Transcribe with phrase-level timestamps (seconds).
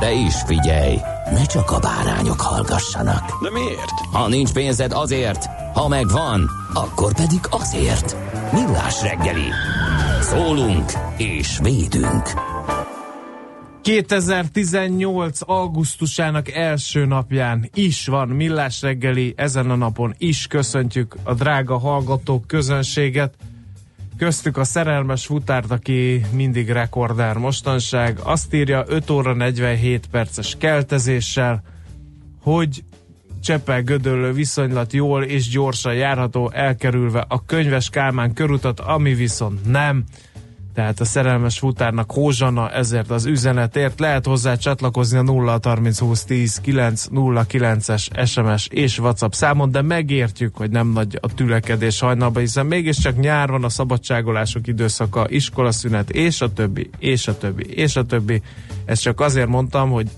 [0.00, 0.96] De is figyelj,
[1.30, 3.42] ne csak a bárányok hallgassanak.
[3.42, 3.90] De miért?
[4.12, 5.44] Ha nincs pénzed azért,
[5.74, 8.16] ha megvan, akkor pedig azért.
[8.52, 9.50] Millás reggeli.
[10.20, 12.22] Szólunk és védünk.
[13.82, 15.38] 2018.
[15.40, 22.46] augusztusának első napján is van Millás reggeli, ezen a napon is köszöntjük a drága hallgatók
[22.46, 23.34] közönséget,
[24.16, 31.62] köztük a szerelmes futárt, aki mindig rekordár mostanság, azt írja 5 óra 47 perces keltezéssel,
[32.42, 32.84] hogy
[33.42, 40.04] Csepel Gödöllő viszonylat jól és gyorsan járható, elkerülve a könyves Kálmán körutat, ami viszont nem.
[40.76, 44.00] Tehát a szerelmes futárnak hózsana ezért az üzenetért.
[44.00, 49.82] Lehet hozzá csatlakozni a 0 30 20 10 9 09-es SMS és WhatsApp számon, de
[49.82, 56.10] megértjük, hogy nem nagy a tülekedés hajnalban, hiszen mégiscsak nyár van a szabadságolások időszaka, iskolaszünet,
[56.10, 58.42] és a többi, és a többi, és a többi.
[58.84, 60.10] Ezt csak azért mondtam, hogy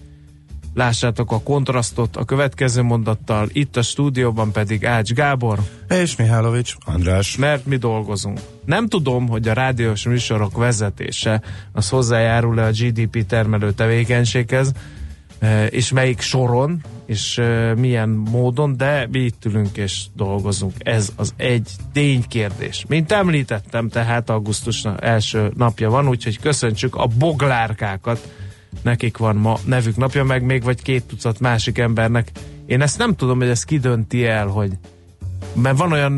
[0.74, 5.58] Lássátok a kontrasztot a következő mondattal, itt a stúdióban pedig Ács Gábor.
[5.88, 7.36] És Mihálovics András.
[7.36, 8.40] Mert mi dolgozunk.
[8.64, 11.42] Nem tudom, hogy a rádiós műsorok vezetése
[11.73, 14.73] az hozzájárul-e a GDP termelő tevékenységhez,
[15.70, 17.40] és melyik soron, és
[17.77, 20.73] milyen módon, de mi itt ülünk és dolgozunk.
[20.78, 22.84] Ez az egy ténykérdés.
[22.89, 28.28] Mint említettem, tehát augusztus első napja van, úgyhogy köszöntsük a boglárkákat,
[28.83, 32.30] nekik van ma nevük napja, meg még vagy két tucat másik embernek.
[32.67, 34.70] Én ezt nem tudom, hogy ezt kidönti el, hogy
[35.55, 36.12] mert van olyan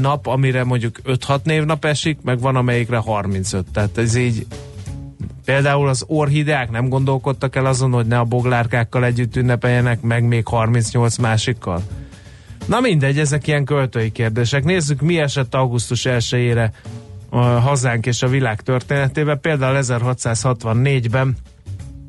[0.00, 3.66] nap, amire mondjuk 5-6 névnap esik, meg van amelyikre 35.
[3.72, 4.46] Tehát ez így
[5.44, 10.46] például az orhideák nem gondolkodtak el azon, hogy ne a boglárkákkal együtt ünnepeljenek, meg még
[10.46, 11.82] 38 másikkal.
[12.66, 14.64] Na mindegy, ezek ilyen költői kérdések.
[14.64, 16.70] Nézzük, mi esett augusztus 1-ére
[17.30, 19.40] a hazánk és a világ történetében.
[19.40, 21.36] Például 1664-ben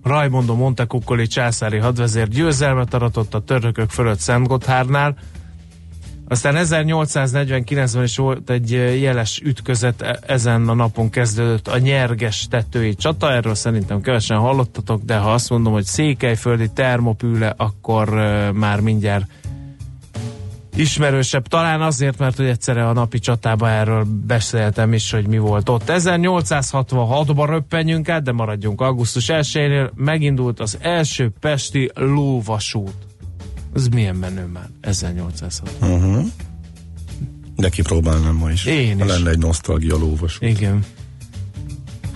[0.03, 5.15] Rajmondo Montecuccoli császári hadvezér győzelmet aratott a törökök fölött Szent Gotthárnál.
[6.27, 8.71] Aztán 1849-ben is volt egy
[9.01, 15.01] jeles ütközet, e- ezen a napon kezdődött a nyerges tetői csata, erről szerintem kevesen hallottatok,
[15.01, 19.25] de ha azt mondom, hogy székelyföldi termopűle, akkor uh, már mindjárt
[20.79, 21.47] ismerősebb.
[21.47, 25.83] Talán azért, mert hogy egyszerre a napi csatában erről beszéltem is, hogy mi volt ott.
[25.87, 29.89] 1866-ban röppenjünk át, de maradjunk augusztus 1-nél.
[29.95, 32.93] Megindult az első pesti lóvasút.
[33.75, 35.91] Ez milyen menő már, 1860.
[35.91, 36.25] Uh-huh.
[37.55, 38.65] De kipróbálnám ma is.
[38.65, 39.05] Én is.
[39.05, 40.41] lenne egy nosztalgia lóvasút.
[40.41, 40.85] Igen.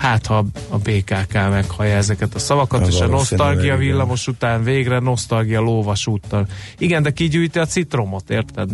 [0.04, 3.78] Hát, ha a BKK meghallja ezeket a szavakat, Ja, és a nosztalgia igen.
[3.78, 6.48] villamos után végre nosztalgia lóvasúttal.
[6.78, 8.70] Igen, de kigyűjti a citromot, érted?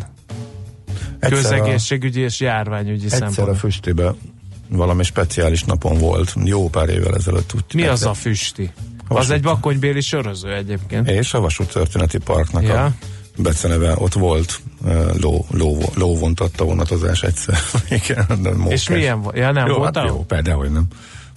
[1.19, 3.56] Egyszer a, Közegészségügyi és járványügyi egyszer a szempontból.
[3.56, 4.13] füstébe
[4.69, 7.53] valami speciális napon volt, jó pár évvel ezelőtt.
[7.56, 8.07] Úgy, Mi az egyszer.
[8.09, 8.72] a füsti?
[9.07, 9.31] Az Vasút.
[9.31, 11.09] egy bakonybéli söröző egyébként.
[11.09, 12.84] És a Vasút Történeti Parknak Ja.
[12.85, 12.91] a
[13.38, 14.59] beceneve, ott volt
[15.22, 17.57] ló, ló, lóvontatta vonatozás egyszer.
[18.03, 18.73] Igen, de mókás.
[18.73, 19.38] És milyen volt?
[19.38, 20.03] Ja, nem jó, voltál?
[20.03, 20.84] hát jó, persze, dehogy nem.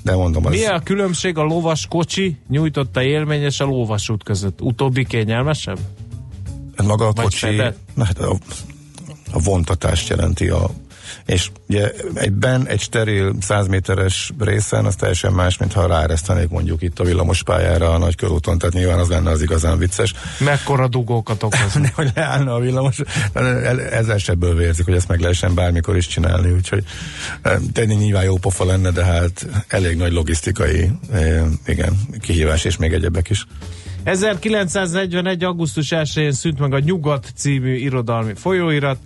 [0.03, 4.61] De mondom, Mi a különbség a lovas kocsi nyújtotta élmény és a lóvasút között?
[4.61, 5.79] Utóbbi kényelmesebb?
[6.85, 7.79] maga a Vagy kocsi, fedett?
[7.95, 8.37] na, hát a,
[9.33, 10.71] a vontatást jelenti a
[11.27, 16.83] és ugye egyben egy steril 100 méteres részen az teljesen más, mint ha ráeresztenék mondjuk
[16.83, 20.15] itt a villamospályára a nagy körúton, tehát nyilván az lenne az igazán vicces.
[20.39, 21.73] Mekkora dugókat okoz?
[21.81, 23.01] De hogy leállna a villamos,
[23.91, 26.85] ezzel sebből vérzik, hogy ezt meg lehessen bármikor is csinálni, úgyhogy
[27.73, 30.91] tenni nyilván jó pofa lenne, de hát elég nagy logisztikai
[31.67, 33.47] igen, kihívás és még egyebek is.
[34.05, 35.45] 1941.
[35.45, 38.99] augusztus 1-én szűnt meg a Nyugat című irodalmi folyóirat,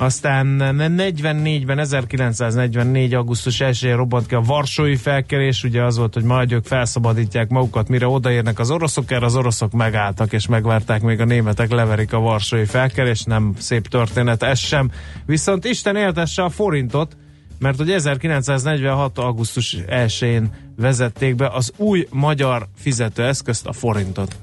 [0.00, 3.14] Aztán 44-ben, 1944.
[3.14, 7.88] augusztus 1-én robbant ki a Varsói felkerés, ugye az volt, hogy majd ők felszabadítják magukat,
[7.88, 12.18] mire odaérnek az oroszok, erre az oroszok megálltak, és megvárták, még a németek leverik a
[12.18, 14.90] Varsói felkerés, nem szép történet ez sem.
[15.26, 17.16] Viszont Isten éltesse a forintot,
[17.58, 19.18] mert hogy 1946.
[19.18, 24.36] augusztus 1-én vezették be az új magyar fizetőeszközt, a forintot.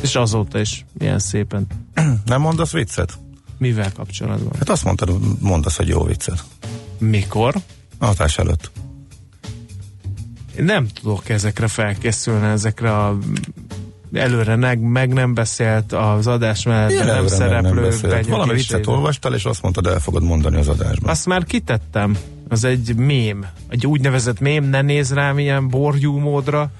[0.00, 1.66] És azóta is milyen szépen.
[2.24, 3.18] Nem mondasz viccet?
[3.58, 4.52] Mivel kapcsolatban?
[4.58, 6.44] Hát azt mondtad, mondasz egy jó viccet.
[6.98, 7.54] Mikor?
[7.98, 8.70] A hatás előtt.
[10.58, 13.18] Én nem tudok ezekre felkészülni, ezekre a
[14.12, 17.88] előre meg, meg nem beszélt az adás mellett, Ilyen nem szereplő.
[18.02, 18.22] nem.
[18.28, 21.10] Valami viccet olvastál, és azt mondtad, el fogod mondani az adásban.
[21.10, 22.16] Azt már kitettem.
[22.48, 23.46] Az egy mém.
[23.68, 26.70] Egy úgynevezett mém, ne néz rám ilyen borjú módra.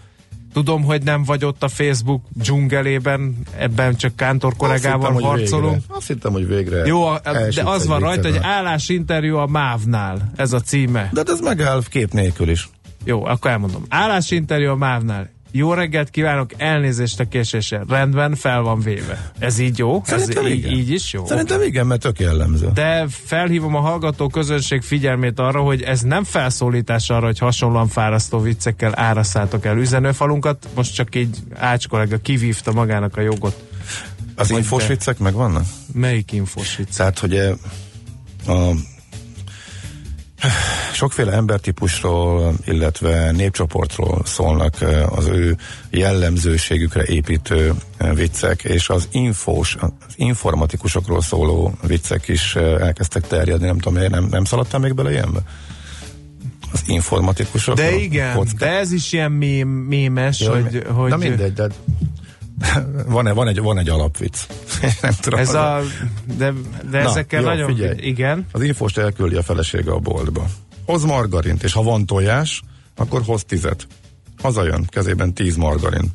[0.52, 5.72] Tudom, hogy nem vagy ott a Facebook dzsungelében, ebben csak Kántor kollégával azt hittem, harcolunk.
[5.72, 5.94] Végre.
[5.94, 7.20] Azt hittem, hogy végre Jó, a-
[7.54, 10.30] de az van rajta, hogy állásinterjú a MÁV-nál.
[10.36, 11.08] Ez a címe.
[11.12, 12.68] De hát ez megáll kép nélkül is.
[13.04, 13.84] Jó, akkor elmondom.
[13.88, 15.30] Állásinterjú a MÁV-nál.
[15.50, 17.82] Jó reggelt kívánok, elnézést a késésre.
[17.88, 19.32] Rendben, fel van véve.
[19.38, 20.02] Ez így jó?
[20.04, 20.72] Szerintem Ez így, igen.
[20.72, 21.26] így is jó?
[21.26, 22.70] Szerintem igen, mert tök jellemző.
[22.74, 28.40] De felhívom a hallgató közönség figyelmét arra, hogy ez nem felszólítás arra, hogy hasonlóan fárasztó
[28.40, 30.68] viccekkel áraszátok el üzenőfalunkat.
[30.74, 33.66] Most csak így Ács kollega kivívta magának a jogot.
[34.34, 35.64] Az infós viccek megvannak?
[35.92, 36.96] Melyik infos vicc?
[36.96, 37.52] Tehát, hogy eh,
[38.46, 38.72] a
[40.92, 44.74] sokféle embertípusról, illetve népcsoportról szólnak
[45.08, 45.56] az ő
[45.90, 47.72] jellemzőségükre építő
[48.14, 54.44] viccek, és az infós, az informatikusokról szóló viccek is elkezdtek terjedni, nem tudom, nem, nem
[54.44, 55.40] szaladtál még bele ilyenbe?
[56.72, 57.76] Az informatikusok?
[57.76, 61.66] De igen, de ez is ilyen mém, mémes, Jó, hogy, hogy Na mindegy, de
[63.06, 64.38] van, van, egy, van egy alapvicc.
[65.02, 65.38] nem tudom.
[65.38, 65.80] ez a,
[66.36, 66.52] de,
[66.90, 67.98] de Na, ezekkel jó, nagyon, figyelj.
[68.00, 68.46] igen.
[68.52, 70.46] Az infost elküldi a felesége a boltba.
[70.86, 72.62] Hoz margarint, és ha van tojás,
[72.96, 73.86] akkor hoz tizet.
[74.42, 76.12] Hazajön, kezében tíz margarin.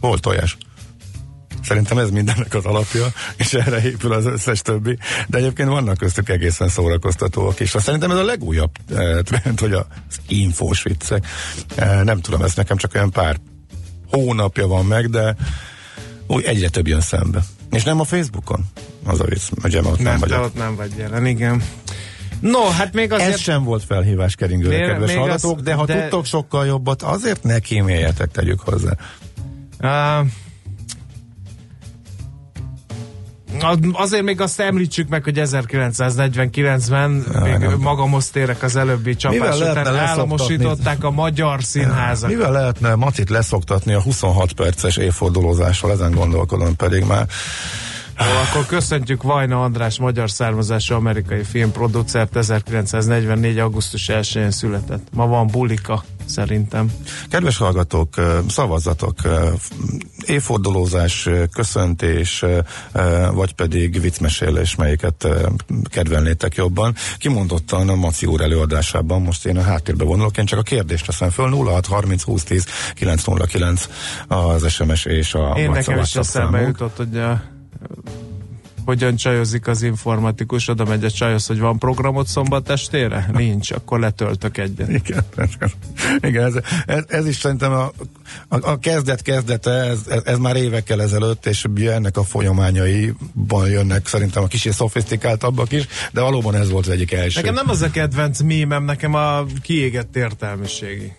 [0.00, 0.56] Hol tojás?
[1.62, 3.06] Szerintem ez mindennek az alapja,
[3.36, 4.98] és erre épül az összes többi.
[5.26, 7.70] De egyébként vannak köztük egészen szórakoztatóak is.
[7.78, 9.86] Szerintem ez a legújabb eh, trend, hogy az
[10.28, 11.26] infós viccek.
[11.74, 13.36] Eh, nem tudom, ez nekem csak olyan pár
[14.10, 15.36] hónapja van meg, de
[16.30, 17.44] úgy egyre több jön szembe.
[17.70, 18.64] És nem a Facebookon,
[19.04, 20.44] az a vicc, hogy ott nem, Nem, vagyok.
[20.44, 21.62] ott nem vagy jelen, igen.
[22.40, 23.32] No, hát még azért...
[23.32, 27.42] Ez sem volt felhívás keringőre, kedves hallgatók, az- de ha de- tudtok sokkal jobbat, azért
[27.42, 28.92] ne kíméljetek, tegyük hozzá.
[29.80, 30.26] Uh,
[33.92, 37.10] azért még azt említsük meg, hogy 1949-ben
[37.42, 37.78] még nem.
[37.78, 42.30] magamhoz térek az előbbi csapás után államosították a magyar színházak.
[42.30, 47.26] Mivel lehetne Macit leszoktatni a 26 perces évfordulózással, ezen gondolkodom pedig már.
[48.18, 53.58] Jó, akkor köszöntjük Vajna András, magyar származású amerikai filmproducert, 1944.
[53.58, 55.06] augusztus 1-én született.
[55.12, 56.92] Ma van bulika, szerintem.
[57.28, 58.14] Kedves hallgatók,
[58.48, 59.14] szavazzatok,
[60.26, 62.44] évfordulózás, köszöntés,
[63.32, 65.28] vagy pedig viccmesélés, melyiket
[65.84, 66.94] kedvelnétek jobban.
[67.18, 71.30] Kimondottan a Maci úr előadásában, most én a háttérbe vonulok, én csak a kérdést teszem
[71.30, 73.88] föl, 06 30 20 10 909
[74.28, 77.42] az SMS és a Én nekem is eszembe jutott, hogy a,
[78.90, 83.30] hogyan csajozik az informatikus, oda megy a csajhoz, hogy van programot szombat estére?
[83.32, 84.88] Nincs, akkor letöltök egyet.
[84.88, 85.24] Igen,
[86.20, 86.54] igen ez,
[86.86, 87.92] ez, ez is szerintem a,
[88.48, 94.06] a, a kezdet kezdete, ez, ez, ez már évekkel ezelőtt, és ennek a folyamányaiban jönnek
[94.06, 97.40] szerintem a kicsit szofisztikáltabbak is, de valóban ez volt az egyik első.
[97.40, 101.12] Nekem nem az a kedvenc mémem, nekem a kiégett értelmiségi.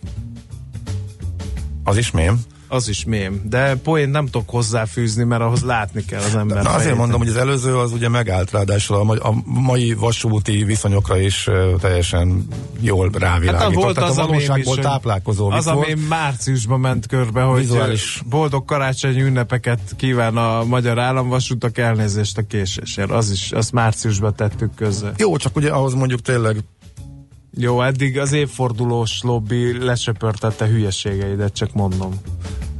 [1.83, 2.39] Az is mém.
[2.73, 6.63] Az is mém, de poén nem tudok hozzáfűzni, mert ahhoz látni kell az ember.
[6.63, 6.97] Na azért fejét.
[6.97, 11.47] mondom, hogy az előző az ugye megállt, ráadásul a, ma- a mai vasúti viszonyokra is
[11.79, 12.47] teljesen
[12.79, 13.59] jól rávilágított.
[13.61, 15.77] Hát volt Tehát az a is, valóságból hogy- táplálkozó Az, volt.
[15.77, 18.21] ami márciusban ment körbe, hogy Vizuális.
[18.29, 23.11] boldog karácsonyi ünnepeket kíván a magyar államvasutak elnézést a késésért.
[23.11, 25.11] Az is, azt márciusban tettük közre.
[25.17, 26.55] Jó, csak ugye ahhoz mondjuk tényleg
[27.57, 32.13] Jó, eddig az évfordulós lobby lesöpörtette hülyeségeidet, csak mondom.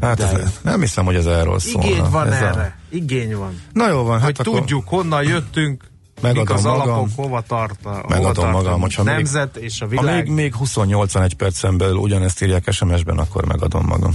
[0.01, 1.88] Hát ez, nem hiszem, hogy ez erről szólna.
[1.90, 2.80] Igény van ez erre.
[2.90, 3.62] Igény van.
[3.74, 5.90] Na jó van, hogy hát akkor tudjuk, honnan jöttünk,
[6.22, 6.82] Megadom mik az magam.
[6.90, 9.90] alapok, hova tart a, hova Megadom tart magam, a hogyha még- nemzet és a ha
[9.90, 10.24] világ.
[10.24, 14.12] még, még 28 percen belül ugyanezt írják SMS-ben, akkor megadom magam.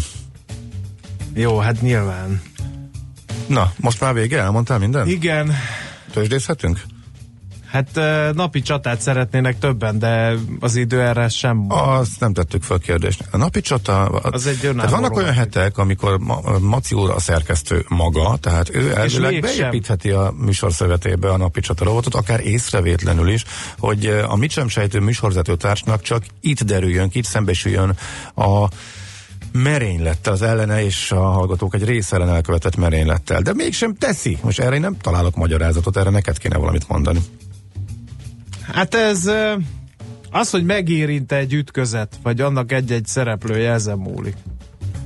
[1.35, 2.43] Jó, hát nyilván.
[3.47, 4.41] Na, most már vége?
[4.41, 5.09] Elmondtál minden?
[5.09, 5.53] Igen,
[6.13, 6.81] Tőzsdészhetünk?
[7.71, 8.01] Hát
[8.35, 11.65] napi csatát szeretnének többen, de az idő erre sem.
[11.69, 13.25] Azt nem tettük fel kérdést.
[13.31, 17.85] A napi csata, Az egy tehát vannak olyan hetek, amikor Ma- Maci úr a szerkesztő
[17.89, 23.45] maga, tehát ő elvileg beépítheti a műsorszövetébe a napi csata rovatot, akár észrevétlenül is,
[23.79, 27.97] hogy a mit sem sejtő műsorvezető társnak csak itt derüljön ki, itt szembesüljön
[28.35, 28.69] a
[29.53, 33.41] merénylettel az ellene, és a hallgatók egy rész ellen elkövetett merénylettel.
[33.41, 34.39] De mégsem teszi.
[34.43, 37.21] Most erre én nem találok magyarázatot, erre neked kéne valamit mondani.
[38.73, 39.31] Hát ez
[40.31, 44.37] az, hogy megérint egy ütközet, vagy annak egy-egy szereplője, ezen múlik.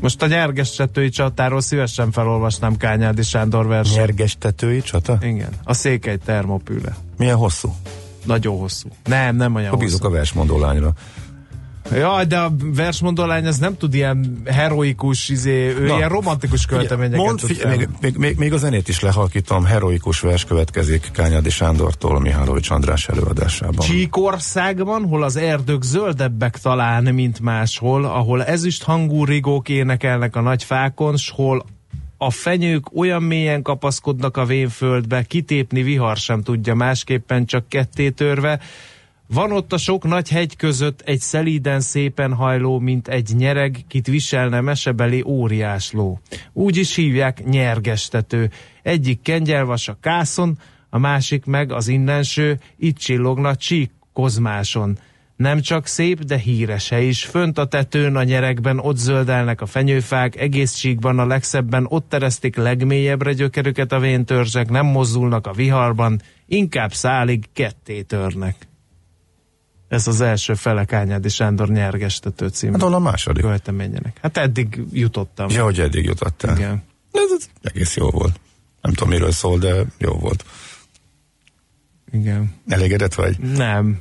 [0.01, 3.97] Most a nyergestetői csatáról szívesen felolvasnám Kányádi Sándor versét.
[3.97, 5.19] Nyergestetői csata?
[5.23, 6.97] Igen, a székely termopüle.
[7.17, 7.75] Milyen hosszú?
[8.25, 8.89] Nagyon hosszú.
[9.05, 10.13] Nem, nem olyan Akkor bízok hosszú.
[10.13, 10.93] a versmondó lányra.
[11.95, 16.67] Jaj, de a versmondó lány az nem tud ilyen heroikus, izé, ő Na, ilyen romantikus
[16.67, 21.11] költeményeket Mond, tud figyelj, még, még, még, még a zenét is lehalkítom, heroikus vers következik
[21.13, 23.87] Kányádi Sándortól Mihálovics András előadásában.
[23.87, 30.65] Csíkországban, hol az erdők zöldebbek talán, mint máshol, ahol ezüst hangú rigók énekelnek a nagy
[30.65, 31.65] fákon, s hol
[32.23, 38.61] a fenyők olyan mélyen kapaszkodnak a vénföldbe, kitépni vihar sem tudja másképpen, csak ketté törve.
[39.33, 44.07] Van ott a sok nagy hegy között egy szelíden szépen hajló, mint egy nyereg, kit
[44.07, 46.21] viselne mesebeli óriásló.
[46.53, 48.51] Úgy is hívják nyergestető.
[48.83, 50.59] Egyik kengyelvas a kászon,
[50.89, 54.99] a másik meg az innenső, itt csillogna csík kozmáson.
[55.37, 57.25] Nem csak szép, de hírese is.
[57.25, 62.57] Fönt a tetőn, a nyerekben ott zöldelnek a fenyőfák, egész csíkban a legszebben ott teresztik
[62.57, 68.69] legmélyebbre gyökerüket a véntörzsek, nem mozdulnak a viharban, inkább szálig ketté törnek.
[69.91, 73.43] Ez az első fele Kányádi Sándor nyergestető című Hát a második?
[73.43, 74.19] költeményének.
[74.23, 75.49] Hát eddig jutottam.
[75.51, 76.57] Ja, hogy eddig jutottál.
[76.57, 76.83] Igen.
[77.13, 78.41] Ez, ez egész jó volt.
[78.83, 80.45] Nem tudom, miről szól, de jó volt.
[82.13, 82.55] Igen.
[82.69, 83.39] Elégedett vagy?
[83.39, 83.99] Nem.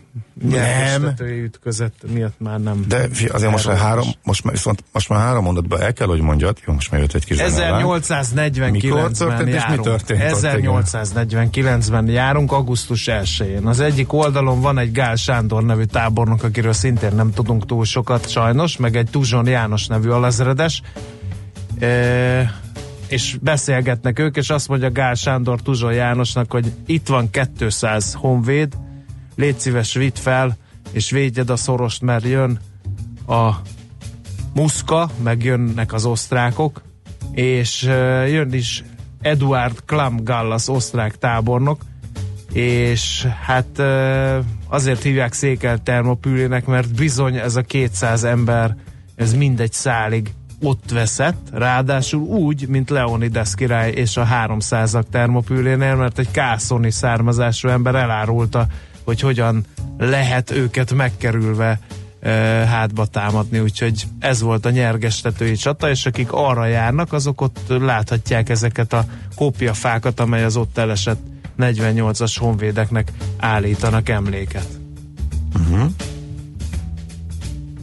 [0.50, 2.86] Nyergestetői ütközet miatt már nem.
[2.88, 6.22] De azért most már három, most már, viszont most már három mondatban el kell, hogy
[6.22, 6.58] mondjad.
[6.66, 8.00] Jó, most már jött egy kis zene alá.
[8.02, 9.82] 1849-ben Mikor történt és mi járunk.
[9.82, 10.84] történt ott, igen?
[10.86, 13.68] 1849-ben járunk, augusztus 1-én.
[13.68, 18.30] Az egyik oldalon van egy Gál Sándor nevű tábornok, akiről szintén nem tudunk túl sokat
[18.30, 20.82] sajnos, meg egy Tuzson János nevű alezredes.
[21.80, 21.88] E,
[23.10, 28.78] és beszélgetnek ők, és azt mondja Gál Sándor Tuzson Jánosnak, hogy itt van 200 honvéd,
[29.36, 30.58] légy szíves, vidd fel,
[30.92, 32.60] és védjed a szorost, mert jön
[33.28, 33.52] a
[34.54, 36.82] Muszka, meg jönnek az osztrákok,
[37.32, 37.84] és
[38.28, 38.84] jön is
[39.22, 41.82] Eduard Klamgallas osztrák tábornok,
[42.54, 43.80] és hát
[44.68, 48.76] azért hívják székel termopülének, mert bizony ez a 200 ember,
[49.16, 56.20] ez mindegy szálig ott veszett, ráadásul úgy, mint Leonidas király és a 300-ak termopülénél, mert
[56.20, 58.68] egy kászoni származású ember elárulta,
[59.04, 59.66] hogy hogyan
[59.98, 61.80] lehet őket megkerülve
[62.20, 62.32] e,
[62.66, 68.50] hátba támadni, úgyhogy ez volt a nyergestetői csata, és akik arra járnak, azok ott láthatják
[68.50, 71.20] ezeket a kópiafákat, amely az ott elesett
[71.60, 74.68] 48-as honvédeknek állítanak emléket.
[75.56, 75.92] Uh-huh.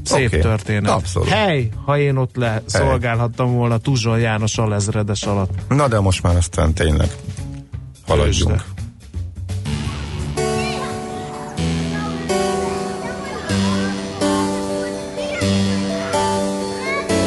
[0.06, 0.40] Szép okay.
[0.40, 0.90] történet.
[0.90, 1.28] abszolút.
[1.28, 5.50] Hely, ha én ott le szolgálhattam volna Tuzson János alezredes alatt.
[5.68, 7.08] Na de most már aztán tényleg
[8.06, 8.50] haladjunk.
[8.50, 8.64] Ősre.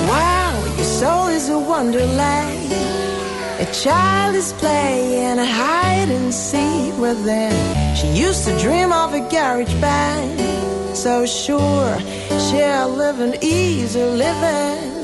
[0.06, 2.72] Wow, your soul is a wonderland.
[3.60, 7.52] A child is playing a hide and seek within.
[7.96, 10.40] She used to dream of a garage band.
[11.00, 11.98] So sure,
[12.50, 14.99] she'll live an easy living.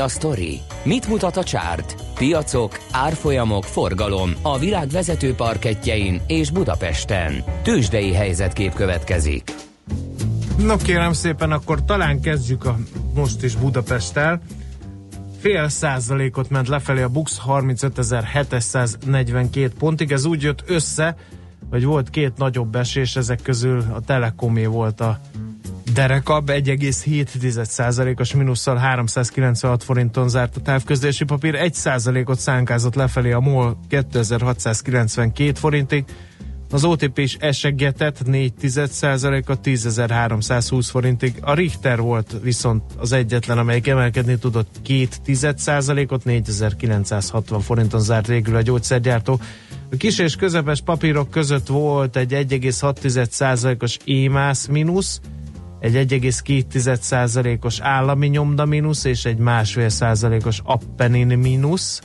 [0.00, 0.60] A sztori?
[0.82, 1.94] Mit mutat a csárt?
[2.14, 7.44] Piacok, árfolyamok, forgalom a világ vezető parketjein és Budapesten.
[7.62, 9.54] Tősdei helyzetkép következik.
[10.58, 12.76] No kérem szépen, akkor talán kezdjük a
[13.14, 14.40] most is Budapesttel.
[15.40, 20.12] Fél százalékot ment lefelé a Bux 35.742 pontig.
[20.12, 21.16] Ez úgy jött össze,
[21.70, 25.20] hogy volt két nagyobb esés, ezek közül a Telekomé volt a
[25.92, 35.52] derekab, 1,7%-os mínusszal 396 forinton zárt a távközlési papír, 1%-ot szánkázott lefelé a MOL 2692
[35.54, 36.04] forintig,
[36.72, 41.34] az OTP is esegetett 4 a 10.320 forintig.
[41.40, 48.56] A Richter volt viszont az egyetlen, amelyik emelkedni tudott 2 ot 4960 forinton zárt végül
[48.56, 49.40] a gyógyszergyártó.
[49.92, 55.20] A kis és közepes papírok között volt egy 1,6%-os émász mínusz,
[55.80, 62.00] egy 1,2%-os állami nyomda mínusz és egy másfél százalékos appenin mínusz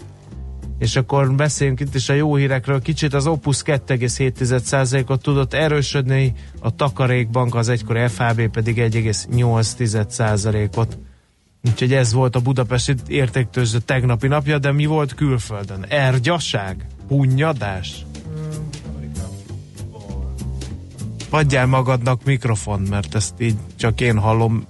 [0.77, 2.81] és akkor beszéljünk itt is a jó hírekről.
[2.81, 10.97] Kicsit az Opus 2,7%-ot tudott erősödni, a Takarékbank, az egykori FHB pedig 1,8%-ot.
[11.63, 15.85] Úgyhogy ez volt a budapesti értéktőző tegnapi napja, de mi volt külföldön?
[15.89, 16.85] Ergyaság?
[17.07, 18.05] Punyadás?
[21.35, 24.67] Adjál magadnak mikrofon, mert ezt így csak én hallom,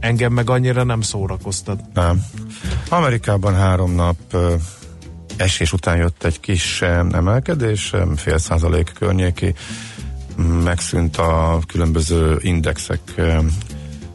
[0.00, 1.80] engem meg annyira nem szórakoztat.
[1.94, 2.24] Nem.
[2.88, 4.36] Amerikában három nap
[5.36, 9.54] esés után jött egy kis emelkedés, fél százalék környéki,
[10.64, 13.00] megszűnt a különböző indexek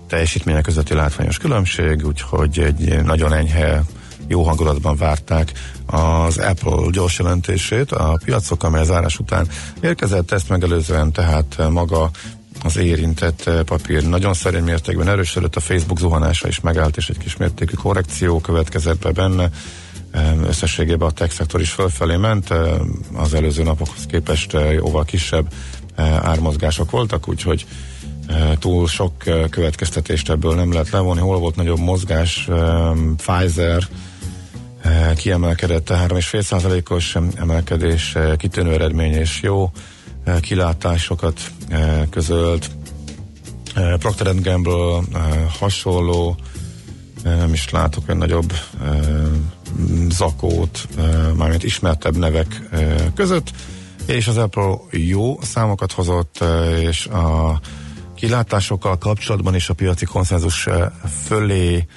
[0.07, 3.83] teljesítmények közötti látványos különbség, úgyhogy egy nagyon enyhe
[4.31, 5.51] jó hangulatban várták
[5.85, 7.91] az Apple gyors jelentését.
[7.91, 9.47] A piacok, amely az árás után
[9.81, 12.09] érkezett, ezt megelőzően tehát maga
[12.63, 17.37] az érintett papír nagyon szerény mértékben erősödött, a Facebook zuhanása is megállt, és egy kis
[17.37, 19.49] mértékű korrekció következett be benne
[20.47, 22.49] összességében a tech szektor is fölfelé ment,
[23.13, 25.53] az előző napokhoz képest jóval kisebb
[26.21, 27.65] ármozgások voltak, úgyhogy
[28.59, 29.13] túl sok
[29.49, 31.19] következtetést ebből nem lehet levonni.
[31.19, 32.49] Hol volt nagyobb mozgás?
[33.17, 33.87] Pfizer
[35.15, 39.71] kiemelkedett a 3,5%-os emelkedés, kitűnő eredmény és jó
[40.41, 41.39] kilátásokat
[42.09, 42.71] közölt.
[43.99, 45.01] Procter Gamble
[45.59, 46.37] hasonló,
[47.23, 48.53] nem is látok egy nagyobb
[50.09, 50.87] zakót,
[51.35, 52.61] mármint ismertebb nevek
[53.15, 53.51] között,
[54.05, 56.43] és az Apple jó számokat hozott,
[56.79, 57.59] és a
[58.15, 60.67] kilátásokkal kapcsolatban is a piaci konszenzus
[61.25, 61.87] fölé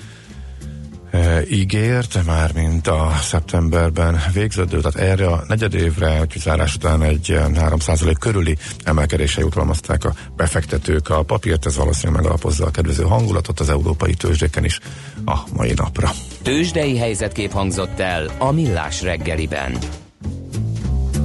[1.50, 8.14] ígért, már mint a szeptemberben végződő, tehát erre a negyedévre, úgyhogy zárás után egy 3%
[8.18, 14.14] körüli emelkedése jutalmazták a befektetők a papírt, ez valószínűleg megalapozza a kedvező hangulatot az európai
[14.14, 14.81] tőzsdéken is
[15.24, 16.11] a mai napra.
[16.42, 19.79] Tőzsdei helyzetkép hangzott el a Millás reggeliben.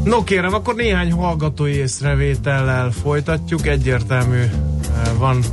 [0.03, 3.67] No kérem, akkor néhány hallgatói észrevétellel folytatjuk.
[3.67, 4.43] Egyértelmű
[5.17, 5.43] van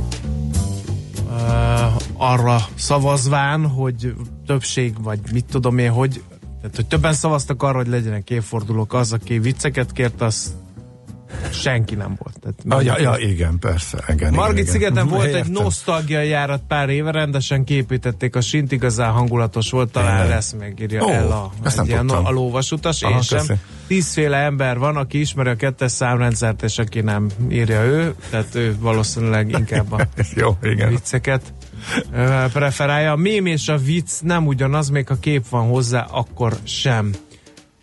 [2.13, 4.13] arra szavazván, hogy
[4.45, 6.23] többség, vagy mit tudom én, hogy
[6.61, 10.55] tehát, hogy többen szavaztak arra, hogy legyenek évfordulók, az, aki vicceket kért, az
[11.51, 12.39] senki nem volt.
[12.39, 14.03] Tehát ah, ja, ja, igen, persze.
[14.07, 15.41] Igen, Margit igen, szigeten volt Értem.
[15.41, 20.27] egy nosztalgia járat pár éve, rendesen képítették a sint, igazán hangulatos volt, talán igen.
[20.29, 23.39] lesz még írja oh, el a, egy ilyen a lóvasutas, Aha, én sem.
[23.39, 23.53] Köszi.
[23.87, 28.75] Tízféle ember van, aki ismeri a kettes számrendszert, és aki nem írja ő, tehát ő
[28.79, 30.89] valószínűleg inkább a Jó, igen.
[30.89, 31.53] vicceket
[32.53, 33.11] preferálja.
[33.11, 37.11] A mém és a vicc nem ugyanaz, még ha kép van hozzá, akkor sem.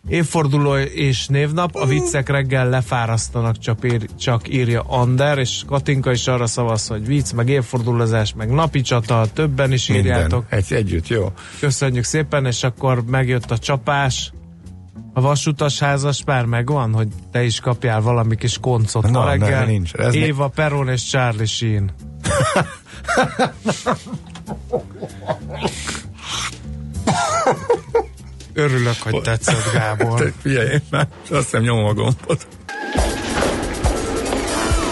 [0.08, 6.26] Évforduló és névnap, a viccek reggel lefárasztanak, csak, ír, csak írja Ander, és Katinka is
[6.26, 10.06] arra szavaz, hogy vicc, meg évfordulózás, meg napi csata, többen is Minden.
[10.06, 10.44] írjátok.
[10.48, 11.32] Egy, együtt, jó.
[11.60, 14.32] Köszönjük szépen, és akkor megjött a csapás.
[15.12, 19.60] A vasutas házas pár megvan, hogy te is kapjál valami kis koncot Na, ma reggel.
[19.60, 19.92] Ne, nincs.
[19.92, 21.90] Ez Éva Peron és Charlie Sheen.
[28.54, 30.32] Örülök, hogy tetszett, Gábor.
[30.42, 32.46] Figyelj, én már azt hiszem nyomom a gombot.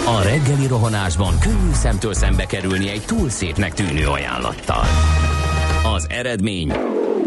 [0.05, 4.83] A reggeli rohanásban könnyű szemtől szembe kerülni egy túl szépnek tűnő ajánlattal.
[5.95, 6.73] Az eredmény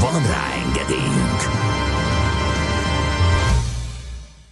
[0.00, 1.40] Van rá engedélyünk!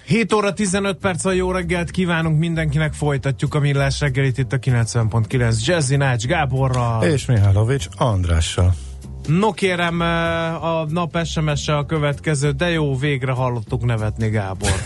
[0.05, 4.59] 7 óra 15 perc a jó reggelt kívánunk mindenkinek, folytatjuk a millás reggelit itt a
[4.59, 7.03] 90.9 Jazzy Nács Gáborral.
[7.03, 8.75] És Mihálovics Andrással.
[9.27, 14.71] No kérem, eh, a nap SMS-e a következő, de jó, végre hallottuk nevetni Gábor.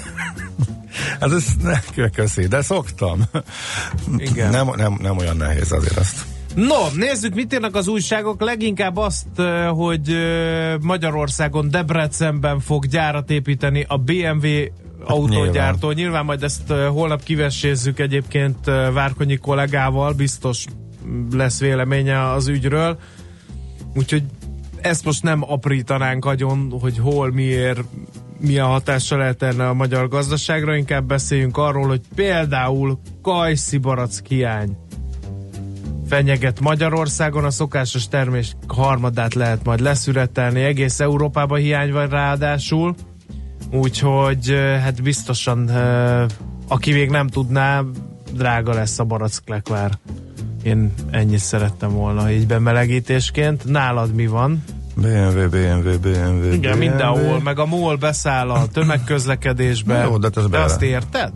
[1.21, 3.23] Hát ez ne, köszi, de szoktam.
[4.17, 4.51] Igen.
[4.51, 6.25] Nem, nem, nem olyan nehéz azért ezt.
[6.55, 8.41] No, nézzük, mit írnak az újságok.
[8.41, 9.27] Leginkább azt,
[9.69, 10.17] hogy
[10.81, 14.49] Magyarországon Debrecenben fog gyárat építeni a BMW
[15.05, 15.87] autógyártó.
[15.89, 15.95] Nyilván.
[15.95, 20.65] Nyilván majd ezt holnap kivessézzük egyébként Várkonyi kollégával, biztos
[21.33, 22.99] lesz véleménye az ügyről.
[23.95, 24.23] Úgyhogy
[24.81, 27.81] ezt most nem aprítanánk agyon, hogy hol, miért,
[28.41, 34.77] milyen hatással lehet enne a magyar gazdaságra, inkább beszéljünk arról, hogy például kajszi barack hiány
[36.11, 42.95] fenyeget Magyarországon, a szokásos termés harmadát lehet majd leszüretelni, egész Európában hiány van ráadásul,
[43.73, 45.71] úgyhogy hát biztosan
[46.69, 47.85] aki még nem tudná,
[48.33, 49.99] drága lesz a baracklekvár.
[50.63, 53.65] Én ennyit szerettem volna így bemelegítésként.
[53.65, 54.65] Nálad mi van?
[54.95, 56.53] BMW, BMW, BMW.
[56.53, 56.79] Igen, BMW.
[56.79, 60.05] mindenhol, meg a MOL beszáll a tömegközlekedésbe.
[60.05, 61.33] Jó, de de azt érted?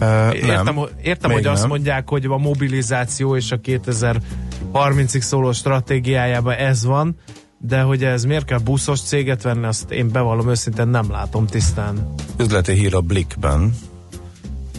[0.00, 0.84] Uh, Értem, nem.
[1.02, 1.70] értem hogy azt nem.
[1.70, 7.16] mondják, hogy a mobilizáció és a 2030-ig szóló stratégiájában ez van,
[7.58, 12.14] de hogy ez miért kell buszos céget venni, azt én bevallom őszintén nem látom tisztán.
[12.38, 13.74] Üzleti hír a Blickben.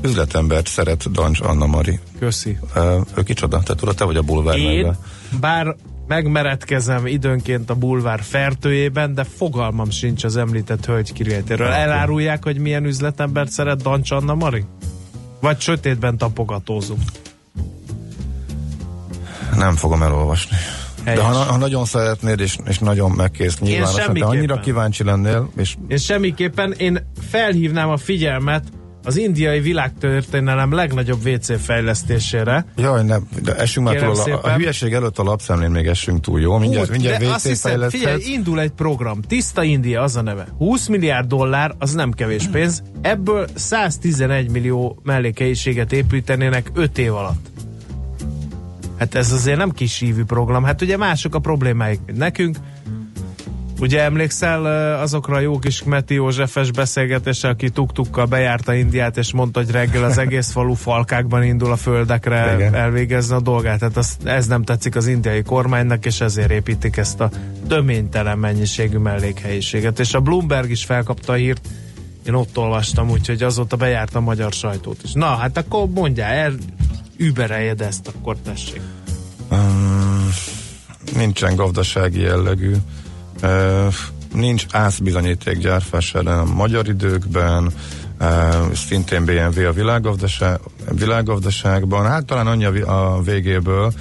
[0.03, 1.99] Üzletembert szeret Dancs Anna Mari.
[2.19, 2.57] Köszi.
[2.75, 2.83] Uh,
[3.15, 3.59] ő kicsoda?
[3.59, 4.95] Te tudod, te vagy a bulvár Én,
[5.39, 5.75] bár
[6.07, 11.67] megmeredkezem időnként a bulvár fertőjében, de fogalmam sincs az említett hölgy kirétéről.
[11.67, 14.65] Elárulják, hogy milyen üzletembert szeret Dancs Anna Mari?
[15.39, 17.01] Vagy sötétben tapogatózunk?
[19.55, 20.57] Nem fogom elolvasni.
[21.03, 21.19] Helyes.
[21.19, 25.75] De ha, ha nagyon szeretnéd, és, és nagyon megkész nyilvánosan, de annyira kíváncsi lennél, és
[25.87, 28.63] És semmiképpen én felhívnám a figyelmet
[29.07, 32.65] az indiai világtörténelem legnagyobb WC fejlesztésére.
[32.75, 36.39] jaj, nem, de essünk már túl, a, a hülyeség előtt a lapszemlén még essünk túl,
[36.39, 36.57] jó?
[36.57, 38.27] Mindjárt, Úgy, mindjárt WC hiszem, figyelj, fejleszthetsz.
[38.27, 40.47] indul egy program, Tiszta India az a neve.
[40.57, 47.47] 20 milliárd dollár, az nem kevés pénz, ebből 111 millió mellékhelyiséget építenének 5 év alatt.
[48.97, 50.63] Hát ez azért nem kis hívű program.
[50.63, 52.57] Hát ugye mások a problémáik, mint nekünk.
[53.79, 54.65] Ugye emlékszel
[55.01, 60.03] azokra a jó kis Meti Józsefes beszélgetésre, aki tuk-tukkal bejárta Indiát, és mondta, hogy reggel
[60.03, 62.75] az egész falu falkákban indul a földekre Igen.
[62.75, 63.79] elvégezni a dolgát.
[63.79, 67.29] Tehát az, ez nem tetszik az indiai kormánynak, és ezért építik ezt a
[67.67, 69.99] töménytelen mennyiségű mellékhelyiséget.
[69.99, 71.67] És a Bloomberg is felkapta a hírt,
[72.25, 75.11] én ott olvastam, úgyhogy azóta bejárta a magyar sajtót is.
[75.13, 76.53] Na, hát akkor mondjál el,
[77.17, 78.81] übereljed ezt, akkor tessék.
[79.51, 80.29] Um,
[81.15, 82.73] nincsen gazdasági jellegű.
[83.43, 83.93] Uh,
[84.33, 87.73] nincs ászbizonyíték gyárfásárán a magyar időkben,
[88.19, 90.59] uh, szintén BMW a világgazdaság,
[90.91, 92.05] világgazdaságban.
[92.05, 93.93] Hát talán annyi a a végéből,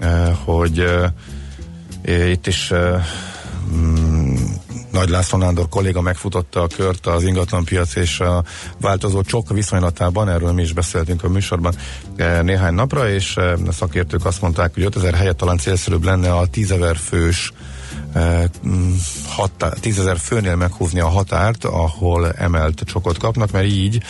[0.00, 2.72] uh, hogy uh, itt is
[3.74, 4.34] mm,
[4.96, 8.44] Nagy László Nándor kolléga megfutotta a kört az ingatlanpiac és a
[8.80, 11.74] változó csok viszonylatában, erről mi is beszéltünk a műsorban
[12.42, 16.70] néhány napra, és a szakértők azt mondták, hogy 5000 helyett talán célszerűbb lenne a 10
[16.70, 17.52] ezer fős
[19.26, 24.02] hatá, 10 ezer főnél meghúzni a határt, ahol emelt csokot kapnak, mert így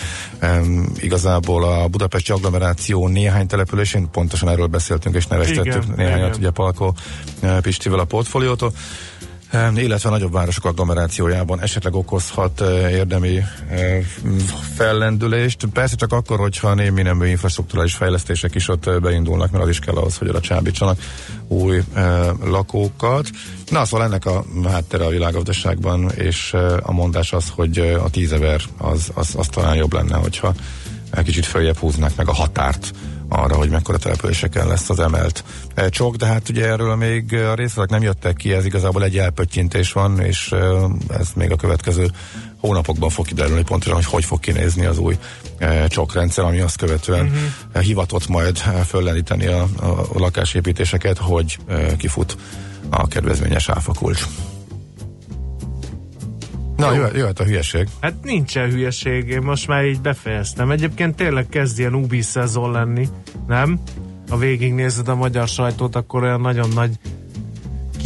[0.96, 6.38] igazából a budapesti agglomeráció néhány településén, pontosan erről beszéltünk és neveztettük Igen, néhányat, igen.
[6.38, 6.92] ugye Palko
[7.60, 8.72] Pistivel a portfóliótól,
[9.74, 14.04] illetve nagyobb városok agglomerációjában esetleg okozhat eh, érdemi eh,
[14.74, 15.66] fellendülést.
[15.72, 19.78] Persze csak akkor, hogyha némi nemű infrastruktúrális fejlesztések is ott eh, beindulnak, mert az is
[19.78, 20.98] kell ahhoz, hogy oda csábítsanak
[21.48, 21.82] új
[22.44, 23.28] lakókat.
[23.70, 29.10] Na, szóval ennek a háttere a világgazdaságban, és a mondás az, hogy a tízever az,
[29.14, 30.54] az, az talán jobb lenne, hogyha
[31.10, 32.92] egy kicsit följebb húznák meg a határt
[33.28, 37.54] arra, hogy mekkora településeken lesz az emelt eh, csok, de hát ugye erről még a
[37.54, 40.60] részletek nem jöttek ki, ez igazából egy elpöttyintés van, és eh,
[41.08, 42.10] ez még a következő
[42.60, 45.18] hónapokban fog kiderülni pontosan, hogy hogy fog kinézni az új
[45.58, 47.82] eh, csokrendszer, ami azt követően uh-huh.
[47.82, 52.36] hivatott majd eh, föllendíteni a, a lakásépítéseket, hogy eh, kifut
[52.90, 54.26] a kedvezményes áfakulcs.
[56.76, 57.88] Na, jöhet, jöhet a hülyeség.
[58.00, 60.70] Hát nincsen hülyeség, én most már így befejeztem.
[60.70, 63.08] Egyébként tényleg kezd ilyen ubi szezon lenni,
[63.46, 63.80] nem?
[64.28, 66.98] Ha végignézed a magyar sajtót, akkor olyan nagyon nagy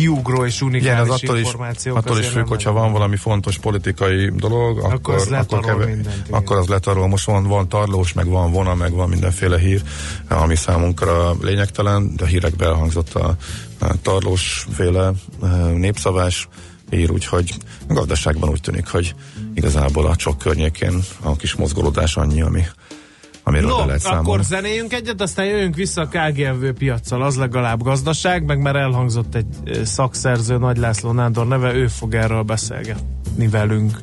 [0.00, 1.52] kiugró és Igen, unikális az attól is,
[1.84, 6.22] attól is függ, hogyha van valami fontos politikai dolog, Akkor akkor, az letarol akkor, mindent,
[6.26, 6.38] igen.
[6.38, 7.08] akkor az letarol.
[7.08, 9.82] Most van, van tarlós, meg van vona, meg van mindenféle hír,
[10.28, 13.36] ami számunkra lényegtelen, de a hírekben elhangzott a,
[13.78, 16.48] a tarlós féle e, népszavás
[16.90, 17.54] hír, úgyhogy
[17.88, 19.14] a gazdaságban úgy tűnik, hogy
[19.54, 22.62] igazából a csok környékén a kis mozgolódás annyi, ami,
[23.42, 24.28] amiről No, be lehet számolni.
[24.28, 29.34] akkor zenéljünk egyet, aztán jöjjünk vissza a KGV piaccal, az legalább gazdaság, meg már elhangzott
[29.34, 33.98] egy ö, szakszerző, Nagy László Nándor neve, ő fog erről beszélgetni velünk.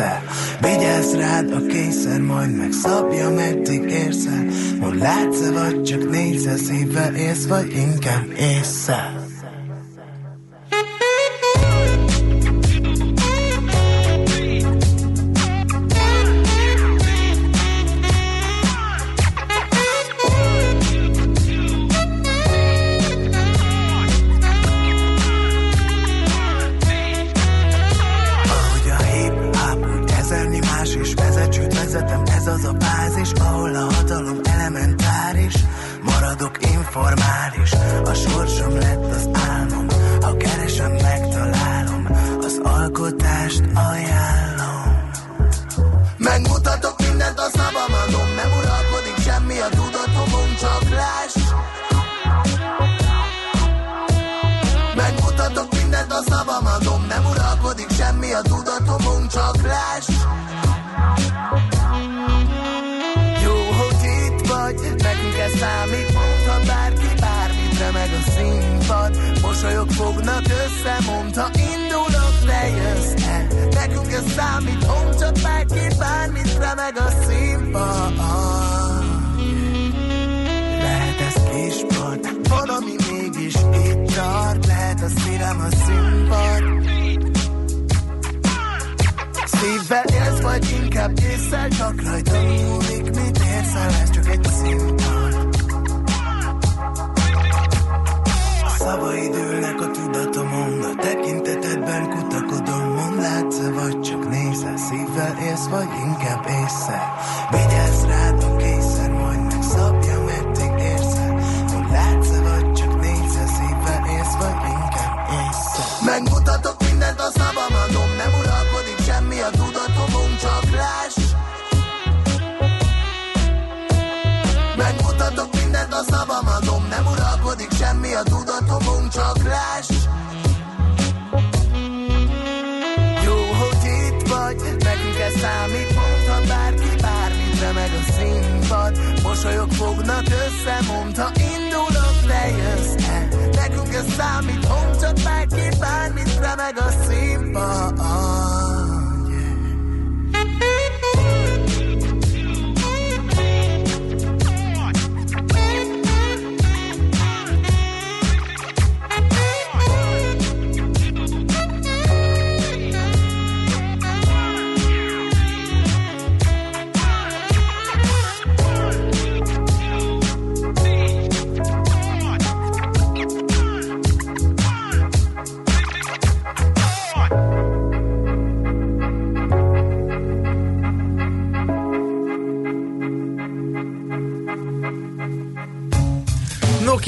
[0.00, 0.22] Észre.
[0.60, 4.44] Vigyázz rád a kényszer, majd megszabja, meddig érsz el.
[4.80, 9.19] Mond látsz vagy csak nézel, szívvel élsz, vagy inkább észre.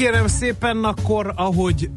[0.03, 1.89] Kérem szépen, akkor ahogy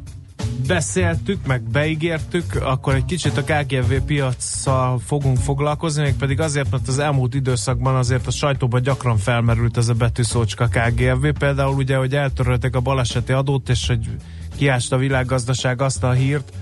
[0.66, 6.88] beszéltük, meg beígértük, akkor egy kicsit a KGV piacsal fogunk foglalkozni, még pedig azért, mert
[6.88, 12.14] az elmúlt időszakban azért a sajtóban gyakran felmerült ez a betűszócska KGV, például ugye, hogy
[12.14, 14.10] eltörölték a baleseti adót, és hogy
[14.56, 16.52] kiást a világgazdaság azt a hírt,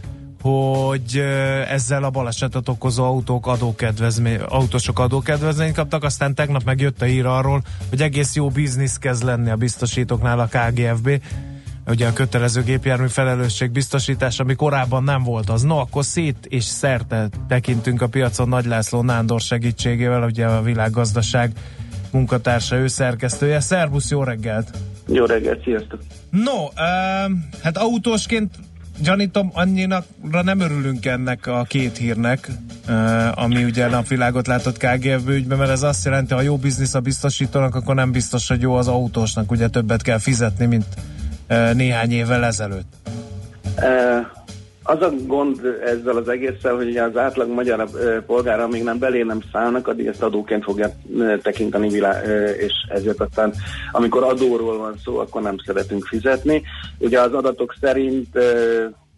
[0.44, 1.18] hogy
[1.68, 7.26] ezzel a balesetet okozó autók adókedvezmény, autósok adókedvezményt kaptak, aztán tegnap meg jött a hír
[7.26, 11.22] arról, hogy egész jó biznisz kezd lenni a biztosítóknál a KGFB,
[11.86, 15.62] ugye a kötelező gépjármű felelősség biztosítás, ami korábban nem volt az.
[15.62, 21.52] No, akkor szét és szerte tekintünk a piacon Nagy László Nándor segítségével, ugye a világgazdaság
[22.12, 23.60] munkatársa, ő szerkesztője.
[23.60, 24.70] Szervusz, jó reggelt!
[25.06, 26.00] Jó reggelt, sziasztok!
[26.30, 28.50] No, uh, hát autósként
[28.98, 30.04] gyanítom, annyira
[30.42, 32.48] nem örülünk ennek a két hírnek,
[32.88, 37.00] uh, ami ugye napvilágot látott KGFB ügyben, mert ez azt jelenti, ha jó biznisz a
[37.00, 40.86] biztosítónak, akkor nem biztos, hogy jó az autósnak, ugye többet kell fizetni, mint
[41.74, 42.92] néhány évvel ezelőtt.
[44.86, 47.88] Az a gond ezzel az egésszel, hogy az átlag magyar
[48.26, 50.90] polgára, amíg nem belé nem szállnak, addig ezt adóként fogja
[51.42, 52.02] tekinteni,
[52.58, 53.52] és ezért aztán,
[53.92, 56.62] amikor adóról van szó, akkor nem szeretünk fizetni.
[56.98, 58.38] Ugye az adatok szerint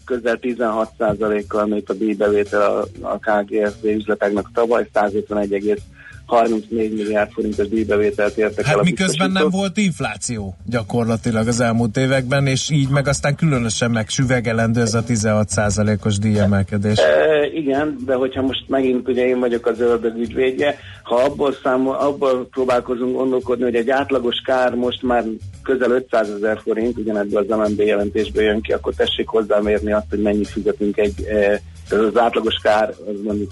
[0.05, 5.83] közel 16%-kal nőtt a díjbevétel a KGSZ üzleteknek tavaly, 151,
[6.27, 12.47] 34 milliárd forintos díjbevételt értek hát el miközben nem volt infláció gyakorlatilag az elmúlt években,
[12.47, 16.99] és így meg aztán különösen meg süvegelendő ez a 16%-os díjemelkedés.
[16.99, 21.95] E, igen, de hogyha most megint ugye én vagyok az ördög ügyvédje, ha abból, számol,
[21.95, 25.25] abból próbálkozunk gondolkodni, hogy egy átlagos kár most már
[25.62, 30.21] közel 500 ezer forint, ugyanebből az MNB jelentésből jön ki, akkor tessék hozzámérni azt, hogy
[30.21, 31.61] mennyit fizetünk egy, e,
[31.91, 33.51] az átlagos kár, az mondjuk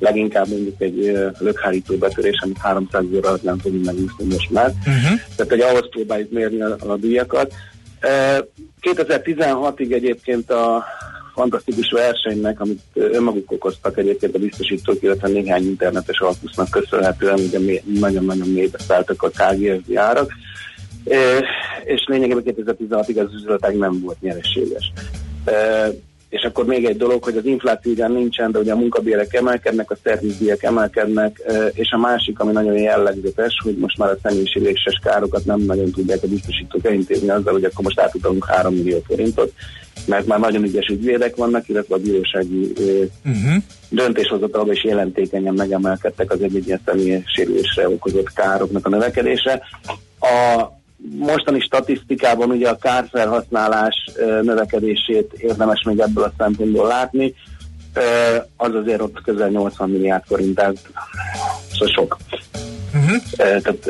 [0.00, 4.66] leginkább mondjuk egy lökhárító betörés, amit 300 óra nem tudunk megúszni most már.
[4.66, 5.20] Uh-huh.
[5.36, 7.52] Tehát, hogy ahhoz próbáljuk mérni a, a díjakat.
[8.02, 8.46] Uh,
[8.80, 10.84] 2016-ig egyébként a
[11.34, 18.48] fantasztikus versenynek, amit önmaguk okoztak egyébként a biztosítók, illetve néhány internetes alkusznak köszönhetően, ugye nagyon-nagyon
[18.48, 20.32] mélybe szálltak a KGSD árak,
[21.84, 24.92] és lényegében 2016-ig az üzletek nem volt nyereséges.
[26.30, 29.90] És akkor még egy dolog, hogy az infláció ugyan nincsen, de ugye a munkabérek emelkednek,
[29.90, 35.44] a szervizdíjak emelkednek, és a másik, ami nagyon jellegzetes, hogy most már a személyiségléses károkat
[35.44, 39.52] nem nagyon tudják a biztosítók elintézni azzal, hogy akkor most átutalunk 3 millió forintot,
[40.06, 42.72] mert már nagyon ügyes ügyvédek vannak, illetve a bírósági
[43.24, 43.62] uh-huh.
[43.88, 49.62] döntéshozatalban is jelentékenyen megemelkedtek az egyébként személyiségésre okozott károknak a növekedése.
[50.20, 50.66] A
[51.18, 53.94] mostani statisztikában ugye a kárfelhasználás
[54.42, 57.34] növekedését érdemes még ebből a szempontból látni,
[58.56, 60.76] az azért ott közel 80 milliárd forint, tehát
[61.72, 62.16] szóval sok.
[62.94, 63.22] Uh-huh.
[63.36, 63.86] Tehát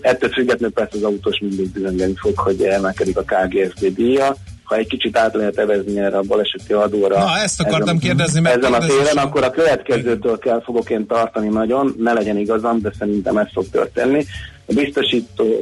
[0.00, 4.36] ettől függetlenül persze az autós mindig bizonyítani fog, hogy emelkedik a KGSD díja.
[4.62, 7.18] Ha egy kicsit át lehet evezni erre a baleseti adóra.
[7.18, 8.40] Na, ezt akartam ezen, kérdezni.
[8.40, 12.80] Meg ezen a téren, akkor a következőtől kell fogok én tartani nagyon, ne legyen igazam,
[12.80, 14.24] de szerintem ez fog történni.
[14.68, 15.60] A biztosító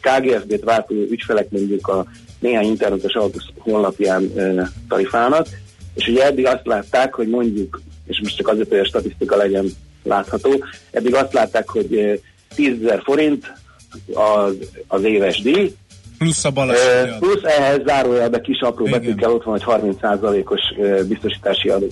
[0.00, 2.06] KGSB-t váltó ügyfelek mondjuk a
[2.38, 4.32] néhány internetes autósz honlapján
[4.88, 5.46] tarifálnak,
[5.94, 9.66] és ugye eddig azt látták, hogy mondjuk, és most csak azért, hogy a statisztika legyen
[10.02, 12.20] látható, eddig azt látták, hogy
[12.54, 13.52] 10 ezer forint
[14.14, 14.54] az,
[14.86, 15.74] az éves díj,
[16.22, 17.18] Plusz a baleset.
[17.18, 21.86] Plusz ehhez zárójelbe kis apró betűkkel ott van, hogy 30%-os e, biztosítási adó.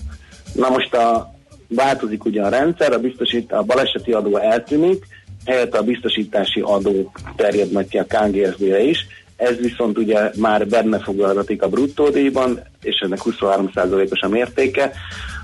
[0.53, 1.35] Na most a,
[1.69, 5.07] változik ugye a rendszer, a, biztosít, a baleseti adó eltűnik,
[5.47, 9.07] helyett a biztosítási adó terjed ki a KGSB-re is,
[9.41, 14.93] ez viszont ugye már benne foglaltatik a bruttódíjban, és ennek 23%-os a mértéke.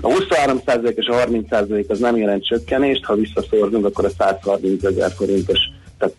[0.01, 5.11] A 23% és a 30% az nem jelent csökkenést, ha visszaszorzunk, akkor a 130 ezer
[5.11, 5.59] forintos
[5.97, 6.13] tehát,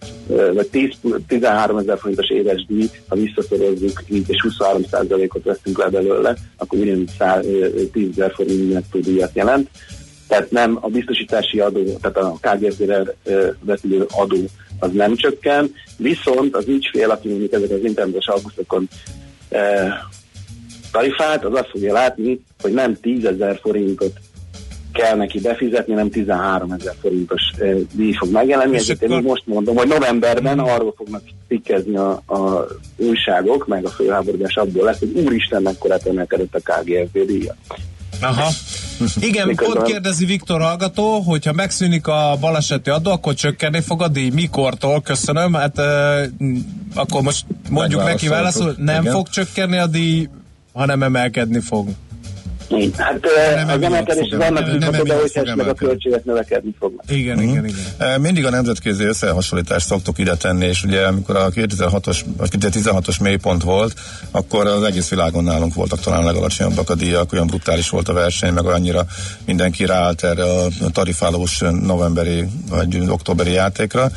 [0.55, 0.91] vagy 10,
[1.27, 7.11] 13 ezer forintos éves díj, ha visszaszorozzuk így, és 23%-ot veszünk le belőle, akkor ugyanúgy
[7.93, 9.69] 10 ezer forint nettó díjat jelent
[10.29, 13.03] tehát nem a biztosítási adó, tehát a KGSZ-re
[13.61, 14.45] vetülő adó
[14.79, 18.89] az nem csökken, viszont az ügyfél, aki mondjuk ezek az internetes augusztokon
[19.49, 19.93] e,
[20.93, 24.13] tarifált, az azt fogja látni, hogy nem 10 ezer forintot
[24.93, 27.43] kell neki befizetni, nem 13 ezer forintos
[27.93, 28.77] díj fog megjelenni.
[28.77, 32.67] Ezért én most mondom, hogy novemberben arról fognak cikkezni a, a
[32.97, 37.57] újságok, meg a főháborúgás abból lesz, hogy úristen, mekkorát emelkedett a KGSB díja.
[38.21, 38.51] Aha.
[39.21, 39.75] Igen, Miközben...
[39.75, 44.31] pont kérdezi Viktor hallgató, hogyha megszűnik a baleseti adó, akkor csökkenni fog a díj.
[44.31, 45.01] Mikortól?
[45.01, 45.53] Köszönöm.
[45.55, 46.57] Hát uh,
[46.95, 49.13] akkor most mondjuk neki válaszol, nem Igen.
[49.15, 50.29] fog csökkenni a díj,
[50.73, 51.89] hanem emelkedni fog.
[52.97, 53.21] Hát
[53.55, 57.05] nem az emelkedés az annak tűnhető, de hogy esetleg a költségek növekedni fognak.
[57.09, 57.53] Igen, uh-huh.
[57.53, 58.21] igen, igen.
[58.21, 63.63] Mindig a nemzetközi összehasonlítást szoktuk ide tenni, és ugye amikor a 2006-os, vagy 2016-os mélypont
[63.63, 63.95] volt,
[64.31, 68.53] akkor az egész világon nálunk voltak talán legalacsonyabbak a díjak, olyan brutális volt a verseny,
[68.53, 69.07] meg annyira
[69.47, 74.11] mindenki ráállt erre a tarifálós novemberi vagy októberi játékra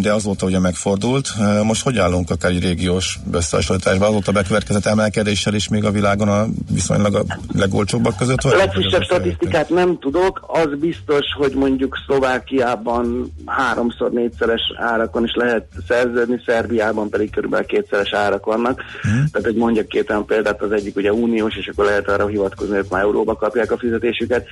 [0.00, 1.28] de azóta ugye megfordult.
[1.62, 4.08] Most hogy állunk akár egy régiós összehasonlításban?
[4.08, 7.24] Azóta bekövetkezett emelkedéssel is még a világon a viszonylag a
[7.54, 8.40] legolcsóbbak között?
[8.40, 8.52] Vagy?
[8.52, 15.66] A legfrissebb statisztikát nem tudok, az biztos, hogy mondjuk Szlovákiában háromszor négyszeres árakon is lehet
[15.88, 18.82] szerződni, Szerbiában pedig körülbelül kétszeres árak vannak.
[19.02, 19.24] Hmm.
[19.32, 22.76] Tehát, hogy mondjak két olyan példát, az egyik ugye uniós, és akkor lehet arra hivatkozni,
[22.76, 24.46] hogy már euróba kapják a fizetésüket.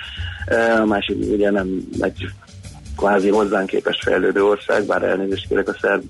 [0.80, 1.68] A másik ugye nem
[2.00, 2.28] egy
[2.98, 6.02] kvázi hozzánk képest fejlődő ország, bár elnézést kérek a szerb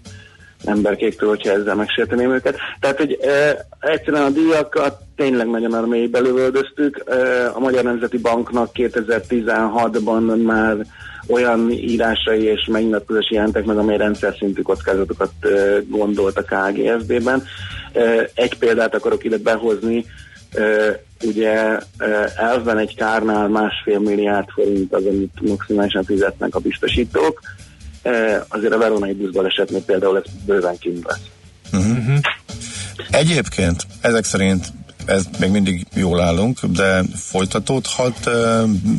[0.64, 2.56] emberkéktől, hogyha ezzel megsérteném őket.
[2.80, 7.04] Tehát, hogy e, egyszerűen a díjakat tényleg nagyon a mélybe lövöldöztük.
[7.06, 10.76] E, a Magyar Nemzeti Banknak 2016-ban már
[11.26, 17.42] olyan írásai és megnyilatkozás jelentek meg, amely rendszer szintű kockázatokat ö, gondolt a KGSB-ben.
[17.92, 20.04] Ö, egy példát akarok ide behozni,
[21.22, 21.78] ugye
[22.36, 27.40] elven egy kárnál másfél milliárd forint az, amit maximálisan fizetnek a biztosítók,
[28.48, 31.26] azért a veronai buszbalesetnél például ez bőven kint lesz.
[33.10, 34.66] Egyébként ezek szerint
[35.08, 38.30] ez még mindig jól állunk, de folytatódhat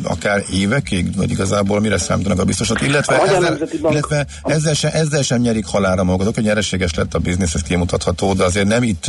[0.04, 4.90] akár évekig, vagy igazából mire számítanak a biztosat, illetve, A ezzel, Bank- illetve ezzel, sem,
[4.94, 8.82] ezzel sem nyerik halára magukat, hogy nyereséges lett a biznisz, ez kimutatható, de azért nem
[8.82, 9.04] itt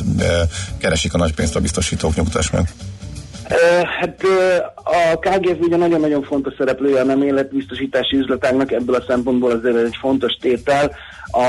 [0.78, 2.74] keresik a nagy pénzt a biztosítók, nyugtass meg.
[4.00, 4.24] Hát
[4.76, 9.98] a KGF ugye nagyon-nagyon fontos szereplője a nem életbiztosítási üzletágnak, ebből a szempontból azért egy
[10.00, 10.92] fontos tétel.
[11.32, 11.46] A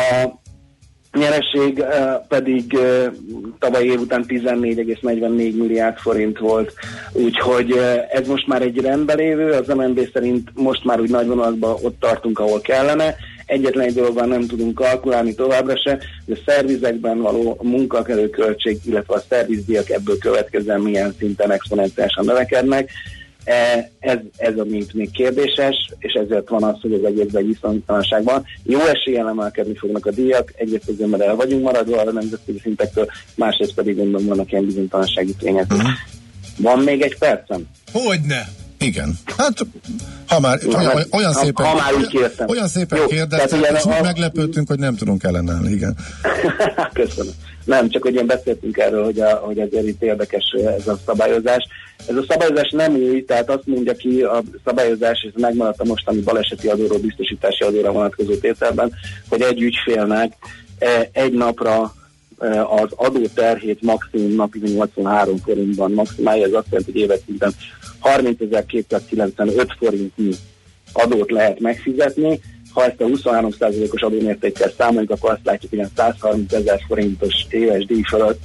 [1.12, 3.06] nyereség ö, pedig ö,
[3.58, 6.72] tavaly év után 14,44 milliárd forint volt,
[7.12, 11.26] úgyhogy ö, ez most már egy rendben lévő, az MNB szerint most már úgy nagy
[11.26, 13.14] vonalakban ott tartunk, ahol kellene.
[13.46, 19.14] Egyetlen egy dologban nem tudunk kalkulálni továbbra se, hogy a szervizekben való munkakerő költség, illetve
[19.14, 22.90] a szervizdíjak ebből következően milyen szinten exponenciálisan növekednek.
[23.44, 27.48] E, Ez, ez a mint még kérdéses, és ezért van az, hogy az egészben egy
[27.48, 32.58] viszonytalanságban jó eséllyel emelkedni fognak a díjak, egyrészt azért, mert el vagyunk maradva a nemzetközi
[32.62, 35.68] szintektől, másrészt pedig gondolom vannak ilyen bizonytalansági tények.
[35.68, 35.86] Mhm.
[36.58, 37.62] Van még egy percem?
[37.92, 38.48] Hogyne?
[38.78, 39.18] Igen.
[39.36, 39.66] Hát,
[40.26, 42.48] ha már olyan, hát, olyan ha- szépen, ha már úgy kértem.
[42.48, 43.26] olyan szépen Jó, ugye
[43.76, 45.96] és úgy a- meglepődtünk, hogy nem tudunk ellenállni, igen.
[46.92, 47.32] Köszönöm.
[47.64, 50.44] Nem, csak hogy én beszéltünk erről, hogy, a, hogy azért itt érdekes
[50.78, 51.66] ez a szabályozás.
[52.06, 56.20] Ez a szabályozás nem új, tehát azt mondja ki a szabályozás, ez megmaradt a mostani
[56.20, 58.92] baleseti adóról, biztosítási adóra vonatkozó tételben,
[59.28, 60.32] hogy egy ügyfélnek
[60.78, 61.94] eh, egy napra
[62.38, 67.52] eh, az adó terhét maximum napi 83 forintban maximálja, ez azt jelenti, hogy éves szinten
[68.02, 70.34] 30.295 forintnyi
[70.92, 72.40] adót lehet megfizetni.
[72.72, 77.84] Ha ezt a 23%-os adómértékkel számoljuk, akkor azt látjuk, hogy ilyen 130 ezer forintos éves
[77.84, 78.40] díj fölött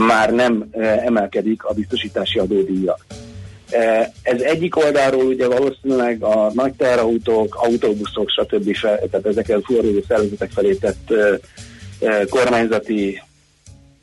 [0.00, 2.96] már nem e, emelkedik a biztosítási adódíja.
[3.70, 8.76] E, ez egyik oldalról ugye valószínűleg a nagy teherautók, autóbuszok, stb.
[8.76, 11.38] Fel, tehát ezeket forró szervezetek felé tett e,
[12.06, 13.22] e, kormányzati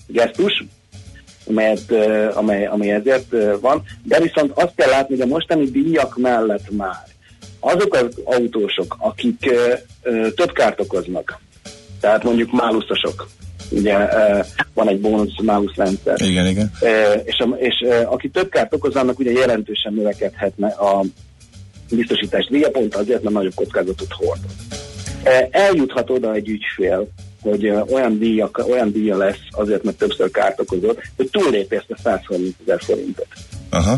[0.07, 0.63] gesztus,
[1.87, 6.71] ö, amely, amely ezért van, de viszont azt kell látni, hogy a mostani díjak mellett
[6.71, 7.05] már
[7.59, 9.49] azok az autósok, akik
[10.35, 11.39] több kárt okoznak,
[11.99, 13.27] tehát mondjuk máluszosok,
[13.69, 13.97] ugye
[14.73, 16.71] van egy bónusz málusz rendszer, Igen, igen.
[17.23, 21.03] És, a, és aki több kárt okoz, annak ugye jelentősen növekedhetne a
[21.89, 24.51] biztosítás díja, pont azért, mert nagyobb kockázatot hordoz.
[25.23, 27.07] E, Eljuthat oda egy ügyfél,
[27.41, 31.29] hogy olyan, díjak, olyan díja lesz azért, mert többször kárt okozott, hogy
[31.87, 33.27] a 130 ezer forintot.
[33.69, 33.97] Aha.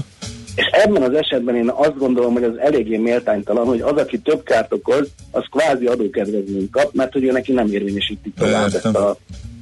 [0.60, 4.43] És ebben az esetben én azt gondolom, hogy az eléggé méltánytalan, hogy az, aki több
[4.43, 9.18] kárt okoz, az kvázi adókedvezményt kap, mert hogy ő neki nem érvényesítik tovább ezt a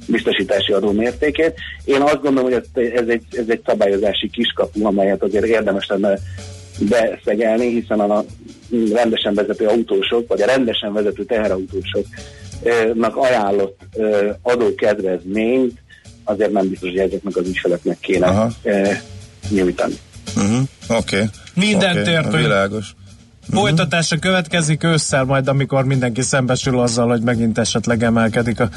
[0.06, 1.54] biztosítási adó mértékét.
[1.84, 6.18] Én azt gondolom, hogy ez, ez, egy, ez egy szabályozási kiskapu, amelyet azért érdemes lenne
[6.78, 8.24] beszegelni, hiszen a
[8.92, 13.80] rendesen vezető autósok, vagy a rendesen vezető teherautósoknak ajánlott
[14.42, 15.78] adókedvezményt
[16.24, 18.50] azért nem biztos, hogy ezeknek az ügyfeleknek kéne Aha.
[19.50, 19.94] nyújtani.
[20.36, 20.60] Uh-huh.
[20.88, 21.16] Oké.
[21.16, 21.28] Okay.
[21.54, 22.12] Mindent okay.
[22.12, 22.36] értünk.
[22.36, 22.94] Világos.
[23.50, 28.68] Folytatása következik ősszel majd, amikor mindenki szembesül azzal, hogy megint esetleg emelkedik a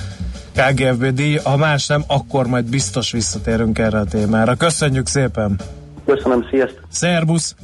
[0.55, 1.35] KGFB díj.
[1.43, 4.55] Ha más nem, akkor majd biztos visszatérünk erre a témára.
[4.55, 5.59] Köszönjük szépen!
[6.05, 6.85] Köszönöm, sziasztok!
[6.89, 7.55] Szerbusz!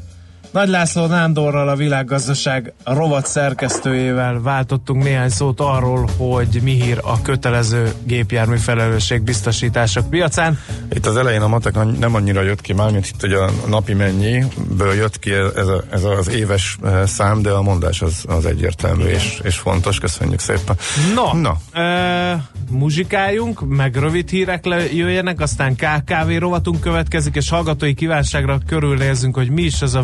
[0.57, 7.21] Nagy László Nándorral, a világgazdaság rovat szerkesztőjével váltottunk néhány szót arról, hogy mi hír a
[7.21, 10.59] kötelező gépjármű felelősség biztosítások piacán.
[10.91, 13.93] Itt az elején a matek nem annyira jött ki már, mint itt ugye a napi
[13.93, 18.45] mennyiből jött ki ez, a, ez az éves eh, szám, de a mondás az, az
[18.45, 19.99] egyértelmű és, és fontos.
[19.99, 20.75] Köszönjük szépen.
[21.15, 21.81] No, Na.
[21.81, 29.49] E, muzsikáljunk, meg rövid hírek jöjjenek, aztán KKV rovatunk következik, és hallgatói kívánságra körülnézünk, hogy
[29.49, 30.03] mi is ez a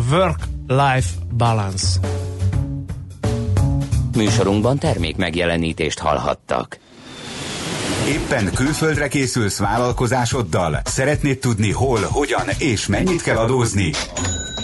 [0.68, 1.86] work-life balance.
[4.16, 6.78] Műsorunkban termék megjelenítést hallhattak.
[8.08, 10.80] Éppen külföldre készülsz vállalkozásoddal?
[10.84, 13.90] Szeretnéd tudni hol, hogyan és mennyit kell adózni?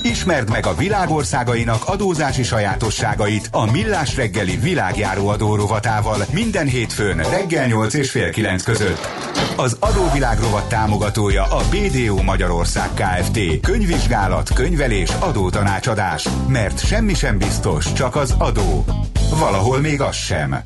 [0.03, 7.67] Ismerd meg a világországainak adózási sajátosságait a Millás reggeli világjáró adó rovatával minden hétfőn reggel
[7.67, 9.09] 8 és fél 9 között.
[9.57, 13.61] Az adóvilág rovat támogatója a BDO Magyarország Kft.
[13.61, 16.29] Könyvvizsgálat, könyvelés, adótanácsadás.
[16.49, 18.85] Mert semmi sem biztos, csak az adó.
[19.39, 20.65] Valahol még az sem.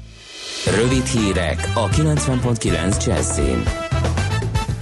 [0.76, 3.83] Rövid hírek a 90.9 Jazzin.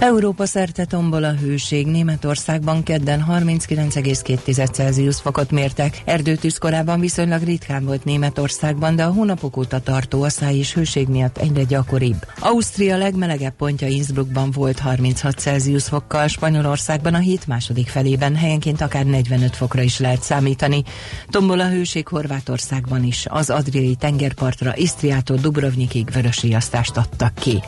[0.03, 1.87] Európa szerte tombol a hőség.
[1.87, 6.01] Németországban kedden 39,2 Celsius fokot mértek.
[6.05, 11.37] Erdőtűz korábban viszonylag ritkán volt Németországban, de a hónapok óta tartó asszály és hőség miatt
[11.37, 12.25] egyre gyakoribb.
[12.39, 19.05] Ausztria legmelegebb pontja Innsbruckban volt 36 Celsius fokkal, Spanyolországban a hét második felében helyenként akár
[19.05, 20.83] 45 fokra is lehet számítani.
[21.29, 23.25] Tombol a hőség Horvátországban is.
[23.29, 27.61] Az Adriai tengerpartra Isztriától Dubrovnikig vörösriasztást adtak ki.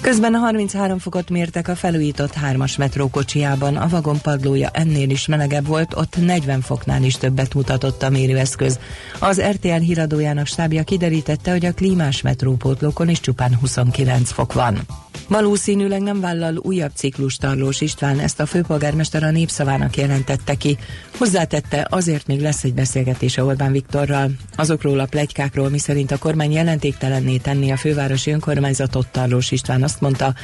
[0.00, 3.10] Közben a 33 fokot mértek a felújított 3-as metró
[3.58, 8.78] a vagon padlója ennél is melegebb volt, ott 40 foknál is többet mutatott a mérőeszköz.
[9.18, 14.80] Az RTL híradójának stábja kiderítette, hogy a klímás metrópótlókon is csupán 29 fok van.
[15.28, 20.78] Valószínűleg nem vállal újabb ciklus Tarlós István, ezt a főpolgármester a népszavának jelentette ki.
[21.18, 24.30] Hozzátette, azért még lesz egy beszélgetése Orbán Viktorral.
[24.56, 30.34] Azokról a plegykákról, miszerint a kormány jelentéktelenné tenni a fővárosi önkormányzatot Tarlós István azt mondta,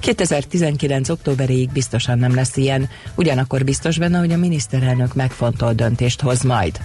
[0.00, 1.08] 2019.
[1.08, 2.88] októberéig biztosan nem lesz ilyen.
[3.14, 6.80] Ugyanakkor biztos benne, hogy a miniszterelnök megfontolt döntést hoz majd.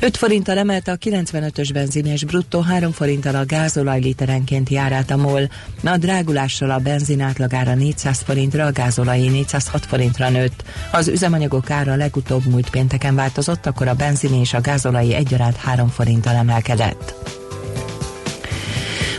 [0.00, 5.48] 5 forinttal emelte a 95-ös benzines bruttó 3 forinttal a gázolaj literenként járát a MOL.
[5.84, 10.64] A drágulással a benzin átlagára 400 forintra, a gázolajé 406 forintra nőtt.
[10.92, 15.88] Az üzemanyagok ára legutóbb múlt pénteken változott, akkor a benzin és a gázolajé egyaránt 3
[15.88, 17.42] forinttal emelkedett.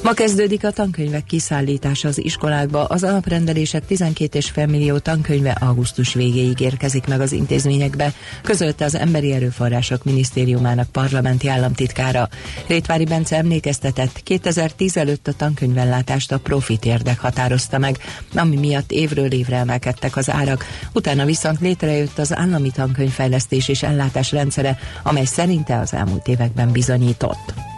[0.06, 2.86] Ma kezdődik a tankönyvek kiszállítása az iskolákba.
[2.86, 10.03] Az alaprendelések 12,5 millió tankönyve augusztus végéig érkezik meg az intézményekbe, közölte az Emberi Erőforrások
[10.03, 12.30] Minisztériumának parlamenti államtitkára.
[12.68, 17.97] Rétvári Bence emlékeztetett, 2010 előtt a tankönyvellátást a profit érdek határozta meg,
[18.36, 20.66] ami miatt évről évre emelkedtek az árak.
[20.93, 27.75] Utána viszont létrejött az állami tankönyvfejlesztés és ellátás rendszere, amely szerinte az elmúlt években bizonyított.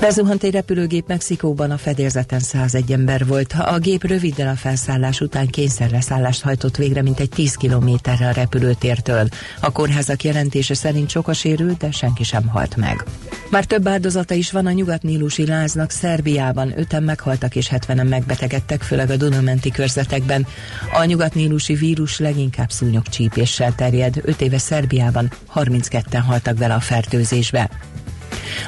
[0.00, 3.54] Bezuhant egy repülőgép Mexikóban, a fedélzeten 101 ember volt.
[3.58, 9.28] A gép röviddel a felszállás után kényszerleszállást hajtott végre, mint egy 10 kilométerre a repülőtértől.
[9.60, 13.04] A kórházak jelentése szerint sok a sérült, de senki sem halt meg.
[13.50, 15.90] Már több áldozata is van a nyugat-nílusi láznak.
[15.90, 20.46] Szerbiában öten meghaltak és 70-en megbetegedtek, főleg a Dunamenti körzetekben.
[20.92, 24.20] A nyugat-nílusi vírus leginkább szúnyogcsípéssel terjed.
[24.22, 27.70] 5 éve Szerbiában 32-en haltak vele a fertőzésbe.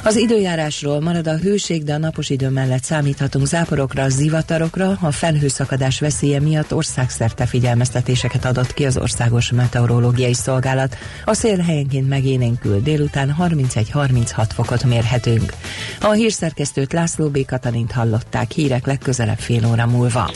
[0.02, 4.98] Az időjárásról marad a hőség, de a napos idő mellett számíthatunk záporokra, zivatarokra.
[5.00, 10.96] A felhőszakadás veszélye miatt országszerte figyelmeztetéseket adott ki az Országos Meteorológiai Szolgálat.
[11.24, 15.52] A szél helyenként megélénkül, délután 31-36 fokot mérhetünk.
[16.00, 17.44] A hírszerkesztőt László B.
[17.44, 20.30] Katalint hallották hírek legközelebb fél óra múlva.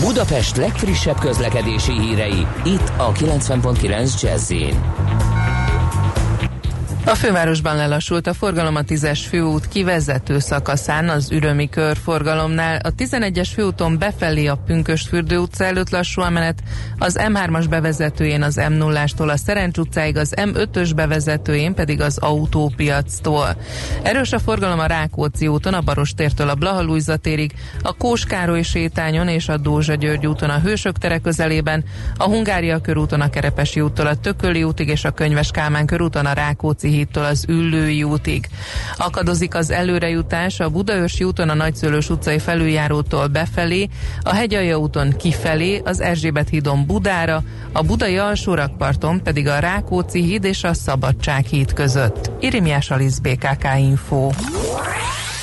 [0.00, 4.52] Budapest legfrissebb közlekedési hírei, itt a 90.9 jazz
[7.06, 12.76] a fővárosban lelassult a forgalom a 10-es főút kivezető szakaszán az ürömi körforgalomnál.
[12.82, 16.62] A 11-es főúton befelé a Pünkösfürdő utca előtt lassú a menet,
[16.98, 23.56] az M3-as bevezetőjén az M0-ástól a Szerencs utcáig, az M5-ös bevezetőjén pedig az autópiactól.
[24.02, 29.48] Erős a forgalom a Rákóczi úton, a Barostértől a Blahalújza térig, a Kóskároly sétányon és
[29.48, 31.84] a Dózsa György úton a Hősök tere közelében,
[32.16, 36.32] a Hungária körúton a Kerepesi úttól a Tököli útig és a Könyves Kálmán körúton a
[36.32, 38.48] Rákóczi hídtól az Üllői útig.
[38.96, 43.88] Akadozik az előrejutás a Budaörsi úton a Nagyszőlős utcai felüljárótól befelé,
[44.22, 47.42] a Hegyalja úton kifelé, az Erzsébet hídon Budára,
[47.72, 52.30] a Budai alsórakparton pedig a Rákóczi híd és a Szabadság híd között.
[52.40, 54.30] Irimiás Alisz BKK Info.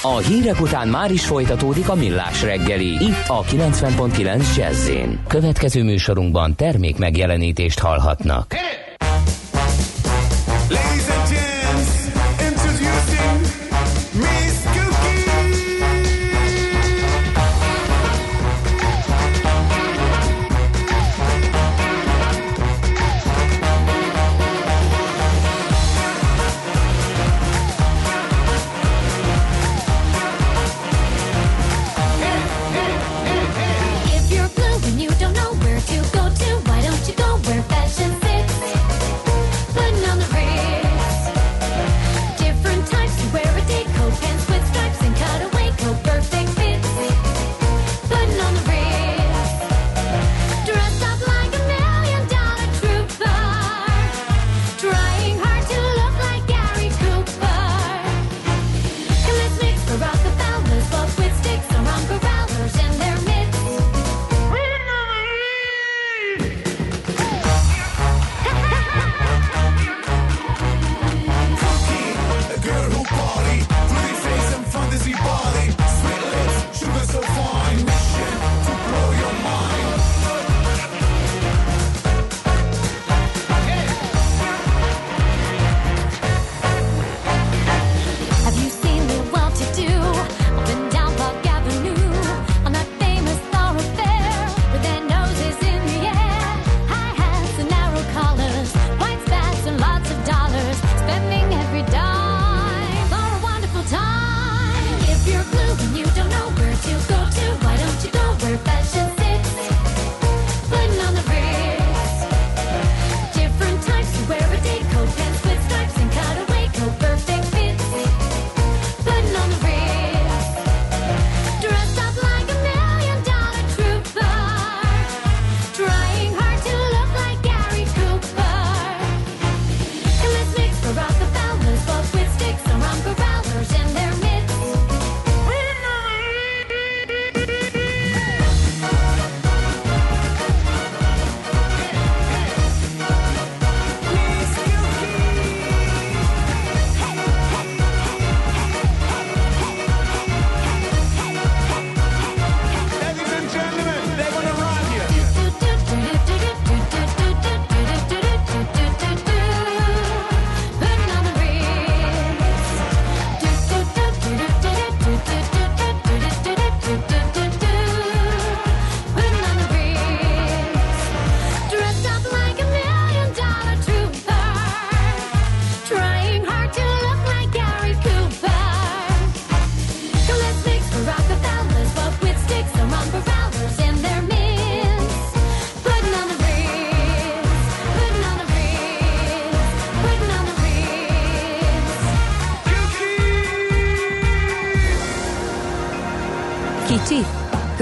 [0.01, 4.89] A hírek után már is folytatódik a millás reggeli, itt a 90.9 jazz
[5.28, 8.53] Következő műsorunkban termék megjelenítést hallhatnak.
[8.53, 8.88] If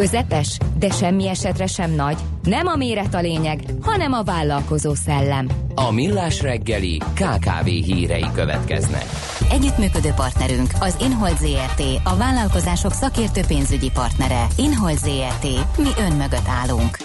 [0.10, 2.18] Közepes, de semmi esetre sem nagy.
[2.44, 5.48] Nem a méret a lényeg, hanem a vállalkozó szellem.
[5.76, 9.04] A Millás reggeli KKV hírei következnek.
[9.52, 14.48] Együttműködő partnerünk az Inhold ZRT, a vállalkozások szakértő pénzügyi partnere.
[14.58, 15.44] Inhold ZRT,
[15.78, 16.98] mi ön mögött állunk.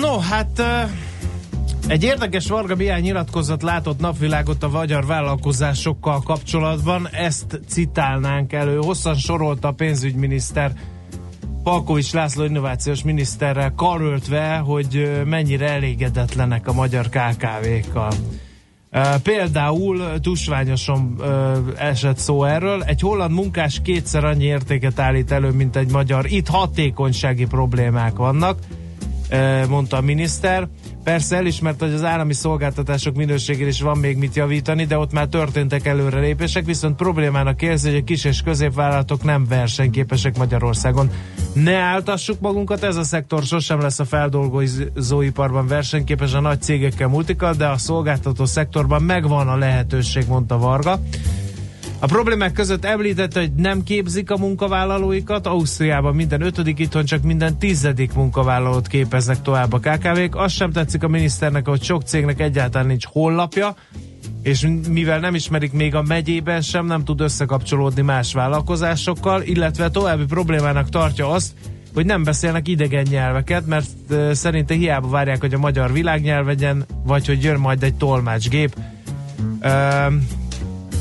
[0.00, 0.62] No, hát
[1.88, 8.76] egy érdekes Varga Mihály nyilatkozat látott napvilágot a magyar vállalkozásokkal kapcsolatban, ezt citálnánk elő.
[8.76, 10.72] Hosszan sorolta a pénzügyminiszter
[11.66, 18.12] Palkovics László innovációs miniszterrel karöltve, hogy mennyire elégedetlenek a magyar KKV-kkal.
[19.22, 21.22] Például tusványosan
[21.76, 22.82] esett szó erről.
[22.82, 26.26] Egy holland munkás kétszer annyi értéket állít elő, mint egy magyar.
[26.26, 28.58] Itt hatékonysági problémák vannak,
[29.68, 30.68] mondta a miniszter.
[31.06, 35.26] Persze elismert, hogy az állami szolgáltatások minőségén is van még mit javítani, de ott már
[35.26, 41.10] történtek előrelépések, viszont problémának érzi, hogy a kis és középvállalatok nem versenyképesek Magyarországon.
[41.52, 47.54] Ne áltassuk magunkat, ez a szektor sosem lesz a feldolgozóiparban versenyképes a nagy cégekkel, multikkal,
[47.54, 51.00] de a szolgáltató szektorban megvan a lehetőség, mondta Varga.
[52.06, 57.58] A problémák között említette, hogy nem képzik a munkavállalóikat, Ausztriában minden ötödik, itthon csak minden
[57.58, 60.36] tizedik munkavállalót képeznek tovább a KKV-k.
[60.36, 63.76] Azt sem tetszik a miniszternek, hogy sok cégnek egyáltalán nincs hollapja,
[64.42, 70.24] és mivel nem ismerik még a megyében sem, nem tud összekapcsolódni más vállalkozásokkal, illetve további
[70.24, 71.52] problémának tartja azt,
[71.94, 73.88] hogy nem beszélnek idegen nyelveket, mert
[74.32, 78.76] szerinte hiába várják, hogy a magyar világnyelv legyen, vagy hogy jön majd egy tolmácsgép.
[79.62, 80.14] Uh,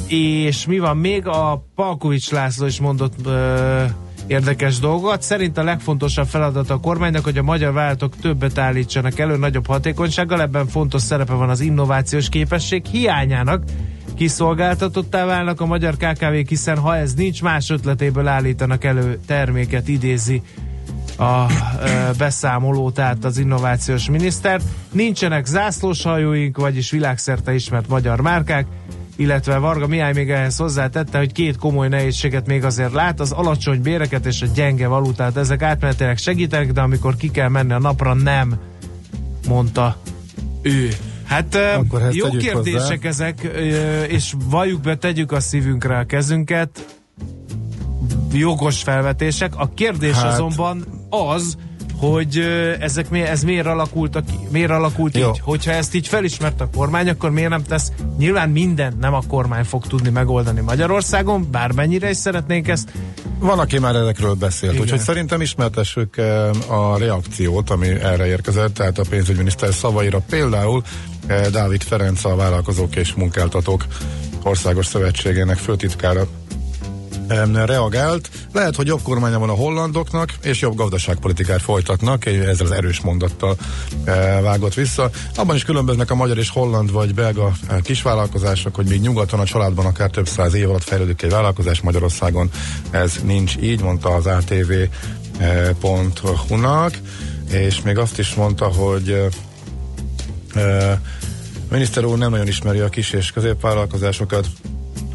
[0.07, 1.27] és mi van még?
[1.27, 3.83] A Palkovics László is mondott ö,
[4.27, 5.21] érdekes dolgot.
[5.21, 10.41] Szerint a legfontosabb feladat a kormánynak, hogy a magyar vállalatok többet állítsanak elő, nagyobb hatékonysággal.
[10.41, 13.63] Ebben fontos szerepe van az innovációs képesség hiányának.
[14.15, 20.41] Kiszolgáltatottá válnak a magyar KKV-k, hiszen ha ez nincs, más ötletéből állítanak elő terméket, idézi
[21.17, 21.51] a
[21.83, 24.61] e, beszámoló, tehát az innovációs miniszter.
[24.91, 28.65] Nincsenek zászlóshajóink, vagyis világszerte ismert magyar márkák,
[29.15, 33.81] illetve Varga Mihály még ehhez hozzátette, hogy két komoly nehézséget még azért lát, az alacsony
[33.81, 35.37] béreket és a gyenge valutát.
[35.37, 38.55] Ezek átmenetileg segítenek, de amikor ki kell menni a napra, nem,
[39.47, 39.97] mondta
[40.61, 40.89] ő.
[41.25, 43.09] Hát Akkor jó kérdések hozzá.
[43.09, 43.41] ezek,
[44.07, 46.85] és valljuk be, tegyük a szívünkre a kezünket,
[48.33, 49.53] jogos felvetések.
[49.55, 50.33] A kérdés hát.
[50.33, 51.57] azonban az,
[51.97, 52.37] hogy
[52.79, 55.39] ezek mi, ez miért alakult, miért alakult így.
[55.41, 57.91] Hogyha ezt így felismert a kormány, akkor miért nem tesz?
[58.17, 62.91] Nyilván minden nem a kormány fog tudni megoldani Magyarországon, bármennyire is szeretnénk ezt.
[63.39, 64.83] Van, aki már ezekről beszélt, Igen.
[64.83, 66.17] úgyhogy szerintem ismertessük
[66.67, 70.83] a reakciót, ami erre érkezett, tehát a pénzügyminiszter szavaira például
[71.51, 73.85] Dávid Ferenc, a Vállalkozók és Munkáltatók
[74.43, 76.27] Országos Szövetségének főtitkára
[77.65, 78.29] reagált.
[78.53, 83.55] Lehet, hogy jobb kormánya van a hollandoknak, és jobb gazdaságpolitikát folytatnak, ezzel az erős mondattal
[84.03, 85.09] e, vágott vissza.
[85.35, 89.45] Abban is különböznek a magyar és holland vagy belga e, kisvállalkozások, hogy még nyugaton a
[89.45, 92.49] családban akár több száz év alatt fejlődik egy vállalkozás, Magyarországon
[92.91, 94.91] ez nincs így, mondta az ATV.hu-nak,
[97.51, 99.29] e, és még azt is mondta, hogy
[101.69, 104.47] a miniszter úr nem nagyon ismeri a kis és középvállalkozásokat,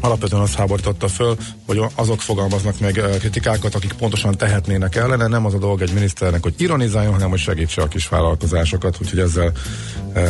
[0.01, 5.27] alapvetően azt háborította föl, hogy azok fogalmaznak meg kritikákat, akik pontosan tehetnének ellene.
[5.27, 9.19] Nem az a dolog egy miniszternek, hogy ironizáljon, hanem hogy segítse a kis vállalkozásokat, úgyhogy
[9.19, 9.51] ezzel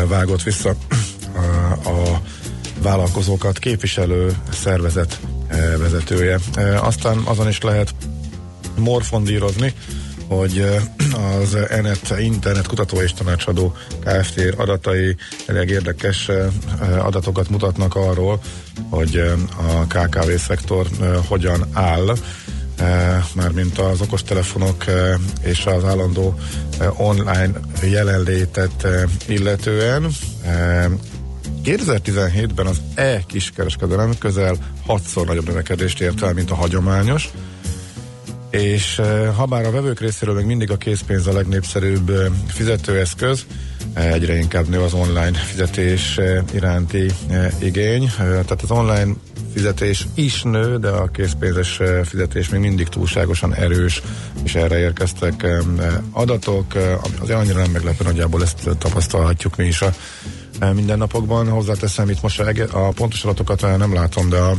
[0.08, 0.76] vágott vissza
[1.86, 2.22] a
[2.82, 5.20] vállalkozókat képviselő szervezet
[5.78, 6.40] vezetője.
[6.82, 7.94] Aztán azon is lehet
[8.78, 9.74] morfondírozni,
[10.38, 10.66] hogy
[11.40, 14.54] az ENET Internet Kutató és Tanácsadó Kft.
[14.58, 15.16] adatai
[15.46, 16.30] elég érdekes
[17.00, 18.42] adatokat mutatnak arról,
[18.90, 19.18] hogy
[19.58, 20.88] a KKV szektor
[21.28, 22.16] hogyan áll,
[23.34, 24.86] mármint az okostelefonok
[25.42, 26.40] és az állandó
[26.98, 27.52] online
[27.84, 28.88] jelenlétet
[29.28, 30.12] illetően.
[31.66, 34.56] 2017-ben az e-kiskereskedelem közel
[34.88, 37.30] 6-szor nagyobb növekedést ért el, mint a hagyományos,
[38.52, 39.02] és
[39.36, 42.12] ha bár a vevők részéről még mindig a készpénz a legnépszerűbb
[42.48, 43.46] fizetőeszköz,
[43.94, 46.20] egyre inkább nő az online fizetés
[46.54, 47.12] iránti
[47.60, 48.12] igény.
[48.18, 49.14] Tehát az online
[49.54, 54.02] fizetés is nő, de a készpénzes fizetés még mindig túlságosan erős,
[54.44, 55.48] és erre érkeztek
[56.12, 56.76] adatok.
[57.22, 59.94] Azért annyira nem meglepő, nagyjából ezt tapasztalhatjuk mi is a
[60.74, 61.50] mindennapokban.
[61.50, 62.40] Hozzáteszem, itt most
[62.72, 64.56] a pontos adatokat nem látom, de a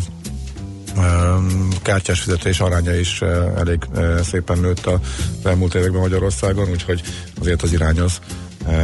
[1.82, 3.22] kártyás fizetés aránya is
[3.56, 3.78] elég
[4.22, 5.00] szépen nőtt a
[5.44, 7.02] elmúlt években Magyarországon, úgyhogy
[7.40, 8.20] azért az irány az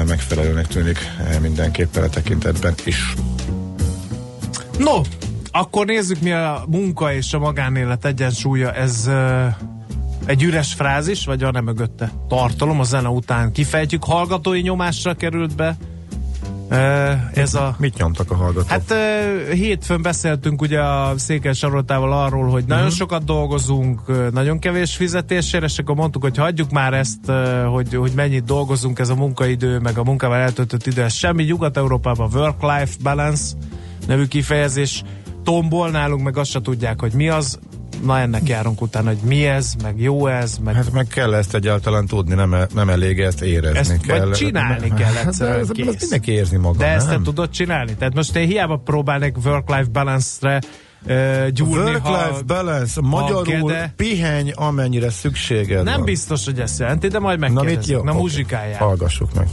[0.07, 0.99] megfelelőnek tűnik
[1.41, 3.15] mindenképpen a tekintetben is.
[4.79, 5.01] No,
[5.51, 8.73] akkor nézzük mi a munka és a magánélet egyensúlya.
[8.73, 9.11] Ez
[10.27, 15.77] egy üres frázis, vagy van-e mögötte tartalom, a zene után kifejtjük, hallgatói nyomásra került be
[17.33, 17.75] ez a...
[17.79, 18.69] Mit nyomtak a hallgatók?
[18.69, 18.95] Hát
[19.53, 22.93] hétfőn beszéltünk ugye a Székely Saroltával arról, hogy nagyon Mhm.
[22.95, 24.01] sokat dolgozunk,
[24.33, 27.31] nagyon kevés fizetésére, és akkor mondtuk, hogy hagyjuk már ezt,
[27.71, 31.43] hogy, hogy mennyit dolgozunk, ez a munkaidő, meg a munkával eltöltött idő, ez semmi.
[31.45, 33.43] Nyugat-Európában work-life balance
[34.07, 35.03] nevű kifejezés
[35.45, 37.59] tombol, nálunk meg azt se tudják, hogy mi az.
[38.05, 41.55] Na ennek járunk utána, hogy mi ez, meg jó ez, meg Hát meg kell ezt
[41.55, 44.19] egyáltalán tudni, nem, e- nem elég ezt érezni ezt kell.
[44.27, 46.01] vagy csinálni kell Hát, egyszerűen, de kész.
[46.01, 47.23] mindenki érzi maga, De ezt te nem?
[47.23, 47.95] tudod csinálni?
[47.95, 50.61] Tehát most én hiába próbálnék work-life balance-re
[51.07, 56.05] uh, gyúrni, Work-life ha, balance, magyarul pihenj, amennyire szükséged nem van.
[56.05, 57.63] biztos, hogy ezt jelenti, de majd Na mit jó?
[57.65, 58.03] megkérdezzük.
[58.05, 58.21] Na, Oké.
[58.21, 58.79] muzsikáljál.
[58.79, 59.49] Hallgassuk meg.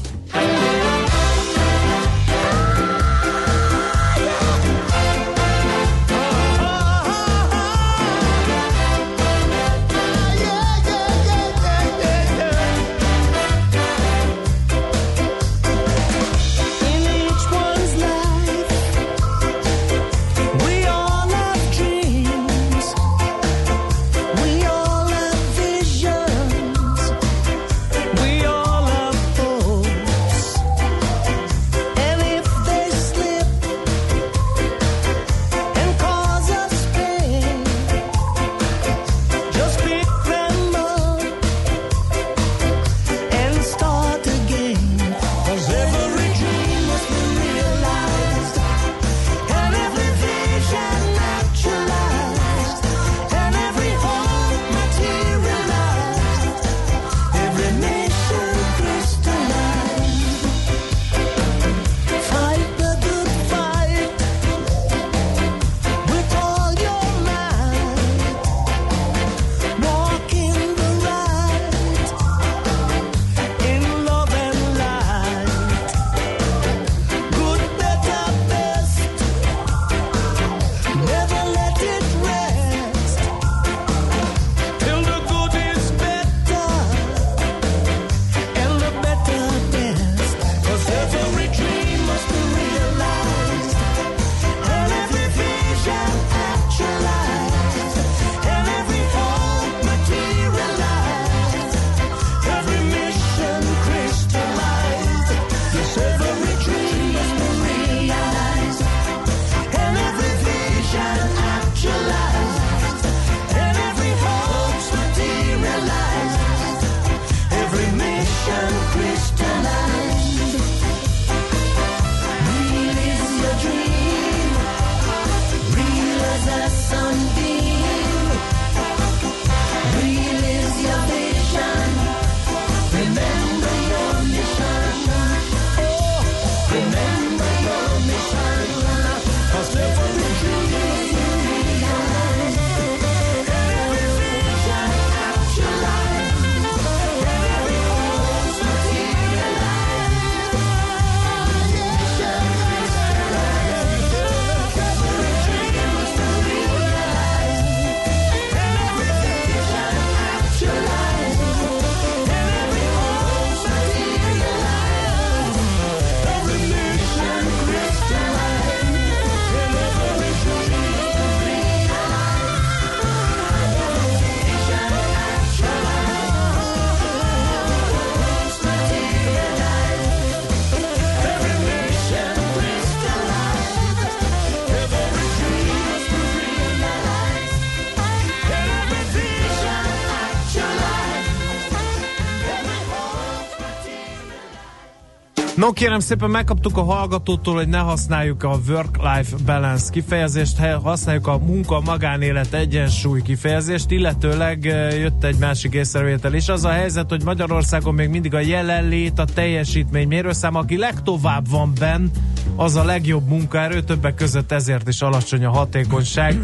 [195.65, 201.37] No kérem szépen, megkaptuk a hallgatótól, hogy ne használjuk a work-life balance kifejezést, használjuk a
[201.37, 204.63] munka-magánélet egyensúly kifejezést, illetőleg
[204.99, 206.49] jött egy másik észrevétel is.
[206.49, 211.73] Az a helyzet, hogy Magyarországon még mindig a jelenlét, a teljesítmény mérőszám, aki legtovább van
[211.79, 212.07] benn,
[212.55, 216.39] az a legjobb munkaerő, többek között ezért is alacsony a hatékonyság.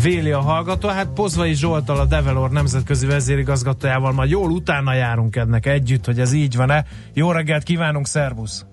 [0.00, 5.66] Véli a hallgató, hát Pozvai Zsoltal, a Develor nemzetközi vezérigazgatójával majd jól utána járunk ennek
[5.66, 6.84] együtt, hogy ez így van-e.
[7.12, 8.64] Jó reggelt kívánunk, szervusz!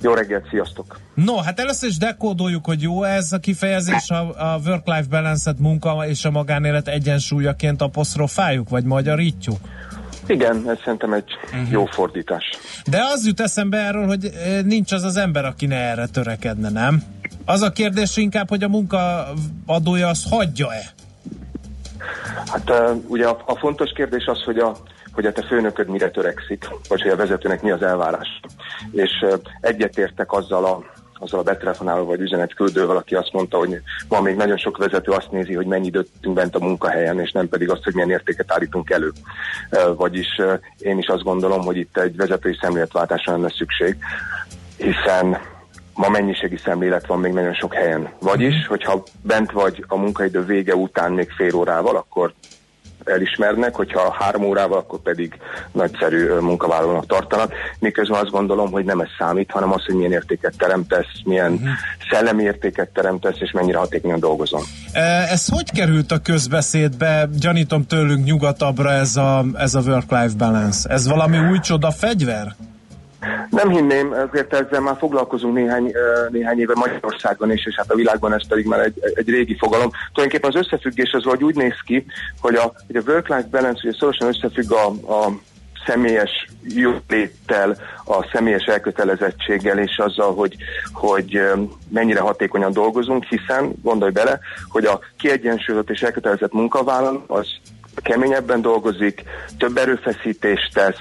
[0.00, 0.98] Jó reggelt, sziasztok!
[1.14, 6.06] No, hát először is dekódoljuk, hogy jó ez a kifejezés, a, a work-life balance-et munka
[6.08, 9.56] és a magánélet egyensúlyaként apostrofáljuk, vagy magyarítjuk?
[10.26, 11.72] Igen, ez szerintem egy Mhm.
[11.72, 12.44] jó fordítás.
[12.86, 16.68] De az jut eszembe erről, hogy eh, nincs az az ember, aki ne erre törekedne,
[16.70, 17.02] nem?
[17.44, 20.82] Az a kérdés inkább, hogy a munkaadója azt hagyja-e?
[22.46, 22.72] Hát
[23.06, 24.76] ugye a, a fontos kérdés az, hogy a,
[25.12, 28.40] hogy a te főnököd mire törekszik, vagy hogy a vezetőnek mi az elvárás.
[28.92, 29.10] És
[29.60, 34.56] egyetértek azzal a azzal a betelefonáló vagy üzenetküldővel, aki azt mondta, hogy ma még nagyon
[34.56, 37.94] sok vezető azt nézi, hogy mennyi időt bent a munkahelyen, és nem pedig azt, hogy
[37.94, 39.12] milyen értéket állítunk elő.
[39.96, 40.40] Vagyis
[40.78, 43.96] én is azt gondolom, hogy itt egy vezetői szemléletváltásra lenne szükség,
[44.76, 45.38] hiszen
[45.94, 48.08] ma mennyiségi szemlélet van még nagyon sok helyen.
[48.20, 52.32] Vagyis, hogyha bent vagy a munkaidő vége után még fél órával, akkor
[53.04, 55.38] elismernek, hogyha három órával, akkor pedig
[55.72, 57.52] nagyszerű munkavállalónak tartanak.
[57.78, 61.68] Miközben azt gondolom, hogy nem ez számít, hanem az, hogy milyen értéket teremtesz, milyen uh-huh.
[62.10, 64.62] szellemi értéket teremtesz, és mennyire hatékonyan dolgozom.
[65.30, 67.28] Ez hogy került a közbeszédbe?
[67.38, 70.88] Gyanítom tőlünk nyugatabbra ez a, ez a work-life balance.
[70.88, 72.54] Ez valami új csoda fegyver?
[73.50, 75.92] Nem hinném, ezért ezzel már foglalkozunk néhány,
[76.30, 79.90] néhány éve Magyarországon is, és hát a világban ez pedig már egy, egy régi fogalom.
[80.12, 82.06] Tulajdonképpen az összefüggés az vagy úgy néz ki,
[82.40, 85.32] hogy a, hogy a work-life balance ugye szorosan összefügg a, a
[85.86, 90.56] személyes jóléttel, a személyes elkötelezettséggel és azzal, hogy,
[90.92, 91.40] hogy
[91.88, 97.46] mennyire hatékonyan dolgozunk, hiszen gondolj bele, hogy a kiegyensúlyozott és elkötelezett munkavállaló az
[98.02, 99.22] keményebben dolgozik,
[99.58, 101.00] több erőfeszítést tesz,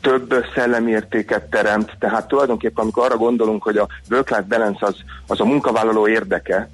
[0.00, 4.96] több szellemi értéket teremt, tehát tulajdonképpen amikor arra gondolunk, hogy a work-life balance az,
[5.26, 6.68] az a munkavállaló érdeke,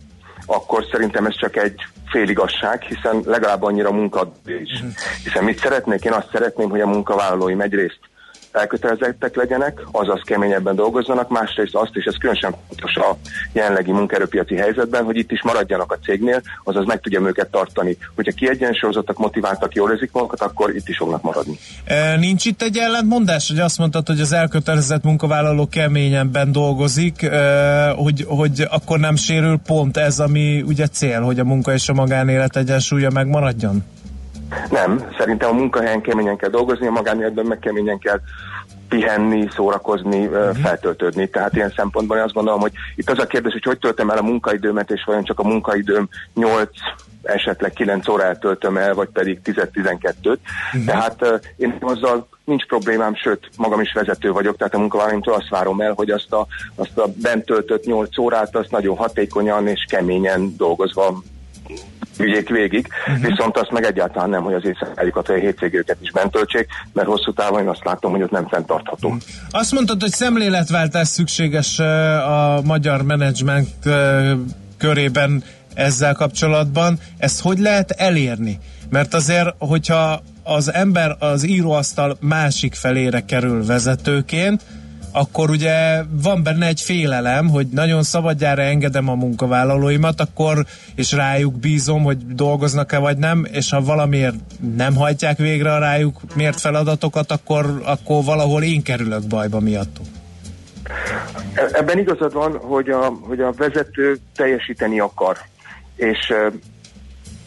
[0.47, 4.83] akkor szerintem ez csak egy féligasság, hiszen legalább annyira munka is.
[5.25, 6.05] Hiszen mit szeretnék?
[6.05, 8.01] Én azt szeretném, hogy a munkavállalóim egyrészt
[8.57, 13.17] elkötelezettek legyenek, azaz keményebben dolgozzanak, másrészt azt, és ez különösen fontos a
[13.53, 17.97] jelenlegi munkaerőpiaci helyzetben, hogy itt is maradjanak a cégnél, azaz meg tudjam őket tartani.
[18.15, 21.59] Hogyha kiegyensúlyozottak, motiváltak, jól érzik magukat, akkor itt is fognak maradni.
[21.85, 27.91] E, nincs itt egy ellentmondás, hogy azt mondtad, hogy az elkötelezett munkavállaló keményebben dolgozik, e,
[27.91, 31.93] hogy, hogy akkor nem sérül pont ez, ami ugye cél, hogy a munka és a
[31.93, 33.85] magánélet egyensúlya megmaradjon?
[34.71, 38.21] Nem, szerintem a munkahelyen keményen kell dolgozni, a magánéletben meg keményen kell
[38.89, 40.57] pihenni, szórakozni, uh-huh.
[40.57, 41.29] feltöltődni.
[41.29, 44.19] Tehát ilyen szempontból én azt gondolom, hogy itt az a kérdés, hogy hogy töltöm el
[44.19, 46.69] a munkaidőmet, és vajon csak a munkaidőm 8
[47.23, 50.25] esetleg 9 órát töltöm el, vagy pedig 10-12-t.
[50.25, 50.85] Uh-huh.
[50.85, 55.49] Tehát uh, én azzal nincs problémám, sőt, magam is vezető vagyok, tehát a munkavállalóimtól azt
[55.49, 59.85] várom el, hogy azt a, azt a bent töltött 8 órát, azt nagyon hatékonyan és
[59.89, 61.23] keményen dolgozva
[62.17, 63.27] vigyék végig, uh-huh.
[63.27, 67.09] viszont azt meg egyáltalán nem, hogy az éjszakájukat vagy a hétvégőket is bent töltsék, mert
[67.09, 69.09] hosszú távon én azt látom, hogy ott nem fenntartható.
[69.09, 69.23] Uh-huh.
[69.51, 73.69] Azt mondtad, hogy szemléletváltás szükséges a magyar menedzsment
[74.79, 75.43] körében
[75.75, 76.99] ezzel kapcsolatban.
[77.19, 78.59] Ezt hogy lehet elérni?
[78.91, 84.63] Mert azért, hogyha az ember az íróasztal másik felére kerül vezetőként,
[85.17, 90.65] akkor ugye van benne egy félelem, hogy nagyon szabadjára engedem a munkavállalóimat, akkor
[90.95, 94.35] és rájuk bízom, hogy dolgoznak-e vagy nem, és ha valamiért
[94.77, 100.07] nem hajtják végre a rájuk miért feladatokat, akkor, akkor valahol én kerülök bajba miattuk.
[101.73, 105.37] Ebben igazad van, hogy a, hogy a vezető teljesíteni akar,
[105.95, 106.33] és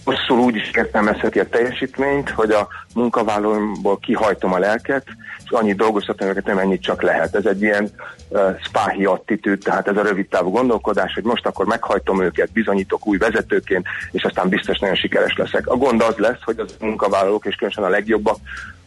[0.06, 5.06] rosszul úgy is értelmezheti a teljesítményt, hogy a munkavállalóimból kihajtom a lelket,
[5.52, 7.36] annyit dolgoztatom őket, nem ennyit csak lehet.
[7.36, 7.90] Ez egy ilyen
[8.28, 13.08] uh, spáhi attitűd, tehát ez a rövid távú gondolkodás, hogy most akkor meghajtom őket, bizonyítok
[13.08, 15.68] új vezetőként, és aztán biztos nagyon sikeres leszek.
[15.68, 18.38] A gond az lesz, hogy az munkavállalók, és különösen a legjobbak,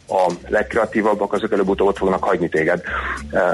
[0.07, 2.83] a legkreatívabbak, azok előbb-utóbb ott fognak hagyni téged.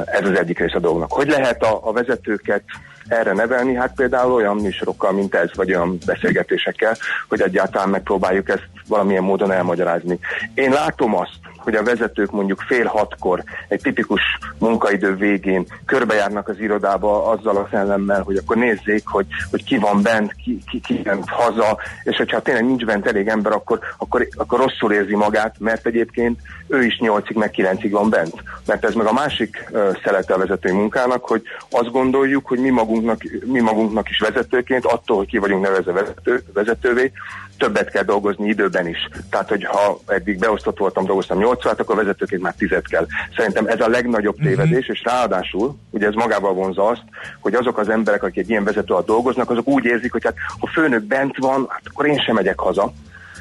[0.05, 1.12] Ez az egyik része a dolognak.
[1.12, 2.64] Hogy lehet a, a vezetőket
[3.07, 3.76] erre nevelni?
[3.76, 6.97] Hát például olyan műsorokkal, mint ez, vagy olyan beszélgetésekkel,
[7.30, 10.20] hogy egyáltalán megpróbáljuk ezt valamilyen módon elmagyarázni.
[10.53, 11.39] Én látom azt,
[11.70, 14.22] hogy a vezetők mondjuk fél hatkor egy tipikus
[14.57, 20.01] munkaidő végén körbejárnak az irodába azzal a szellemmel, hogy akkor nézzék, hogy, hogy ki van
[20.01, 24.28] bent, ki, ki, ki bent haza, és hogyha tényleg nincs bent elég ember, akkor, akkor,
[24.36, 28.34] akkor rosszul érzi magát, mert egyébként ő is nyolcig meg kilencig van bent.
[28.65, 32.70] Mert ez meg a másik uh, szelete a vezetői munkának, hogy azt gondoljuk, hogy mi
[32.70, 37.11] magunknak, mi magunknak is vezetőként, attól, hogy ki vagyunk nevezve vezető, vezetővé,
[37.60, 39.10] többet kell dolgozni időben is.
[39.30, 43.05] Tehát, hogy ha eddig beosztott voltam, dolgoztam 8 órát, akkor vezetőként már 10 kell.
[43.36, 44.49] Szerintem ez a legnagyobb uh-huh.
[44.49, 47.03] tévedés, és ráadásul, ugye ez magával vonza azt,
[47.39, 50.68] hogy azok az emberek, akik egy ilyen vezető dolgoznak, azok úgy érzik, hogy hát ha
[50.68, 52.93] főnök bent van, hát akkor én sem megyek haza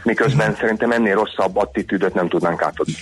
[0.09, 2.95] miközben szerintem ennél rosszabb attitűdöt nem tudnánk átadni.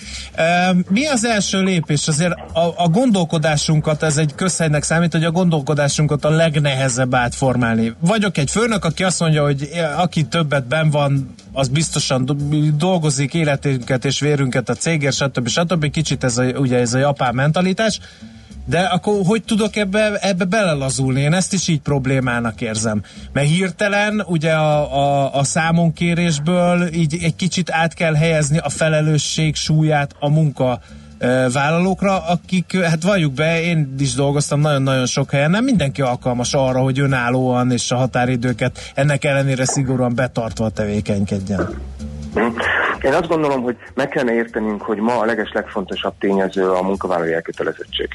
[0.89, 2.09] Mi az első lépés?
[2.09, 7.95] Azért a, a gondolkodásunkat, ez egy közhelynek számít, hogy a gondolkodásunkat a legnehezebb átformálni.
[8.01, 12.37] Vagyok egy főnök, aki azt mondja, hogy aki többet ben van, az biztosan
[12.77, 15.49] dolgozik életünket és vérünket a cégért, stb.
[15.49, 15.91] stb.
[15.91, 18.01] Kicsit ez a, ugye ez a japán mentalitás.
[18.69, 21.21] De akkor hogy tudok ebbe, ebbe belelazulni?
[21.21, 23.03] Én ezt is így problémának érzem.
[23.33, 29.55] Mert hirtelen ugye a, a, a számonkérésből így egy kicsit át kell helyezni a felelősség
[29.55, 30.81] súlyát a munka
[31.53, 36.81] vállalókra, akik, hát valljuk be, én is dolgoztam nagyon-nagyon sok helyen, nem mindenki alkalmas arra,
[36.81, 41.69] hogy önállóan és a határidőket ennek ellenére szigorúan betartva tevékenykedjen.
[43.03, 47.33] Én azt gondolom, hogy meg kellene értenünk, hogy ma a leges legfontosabb tényező a munkavállalói
[47.33, 48.09] elkötelezettség.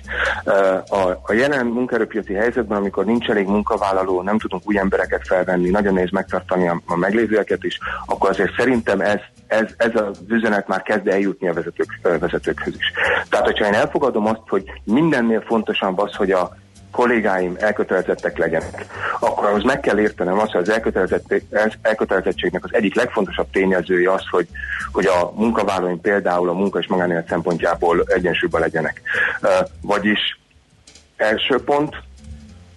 [1.28, 6.12] A, jelen munkaerőpiaci helyzetben, amikor nincs elég munkavállaló, nem tudunk új embereket felvenni, nagyon nehéz
[6.12, 11.48] megtartani a meglévőeket is, akkor azért szerintem ez, ez, ez az üzenet már kezd eljutni
[11.48, 12.92] a vezetők, vezetőkhöz is.
[13.30, 16.58] Tehát, hogyha én elfogadom azt, hogy mindennél fontosabb az, hogy a
[16.92, 18.86] kollégáim elkötelezettek legyenek,
[19.20, 20.82] akkor ahhoz meg kell értenem azt, hogy az
[21.82, 24.48] elkötelezettségnek az egyik legfontosabb tényezője az, hogy,
[24.92, 29.02] hogy a munkavállalóim például a munka és magánélet szempontjából egyensúlyban legyenek.
[29.82, 30.40] Vagyis
[31.16, 31.96] első pont,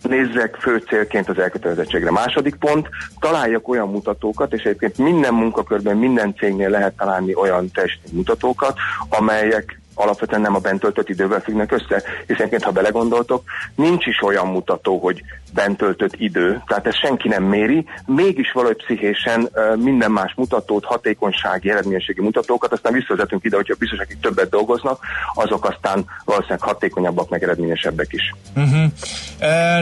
[0.02, 2.10] nézzek fő célként az elkötelezettségre.
[2.10, 2.88] Második pont,
[3.20, 8.76] találjak olyan mutatókat, és egyébként minden munkakörben, minden cégnél lehet találni olyan teljesítmény mutatókat,
[9.08, 13.42] amelyek alapvetően nem a bent töltött idővel függnek össze, hiszen ha belegondoltok,
[13.74, 15.22] nincs is olyan mutató, hogy
[15.54, 21.70] bent töltött idő, tehát ezt senki nem méri, mégis valahogy pszichésen minden más mutatót, hatékonysági,
[21.70, 24.98] eredményességi mutatókat, aztán visszavezetünk ide, hogyha biztos, akik többet dolgoznak,
[25.34, 28.34] azok aztán valószínűleg hatékonyabbak, meg eredményesebbek is.
[28.56, 28.90] Uh-huh.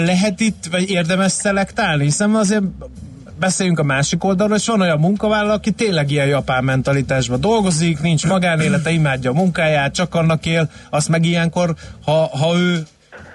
[0.04, 2.62] Lehet itt, vagy érdemes szelektálni, hiszen azért
[3.42, 8.26] beszéljünk a másik oldalról, és van olyan munkavállaló, aki tényleg ilyen japán mentalitásban dolgozik, nincs
[8.26, 11.74] magánélete, imádja a munkáját, csak annak él, azt meg ilyenkor,
[12.04, 12.82] ha, ha ő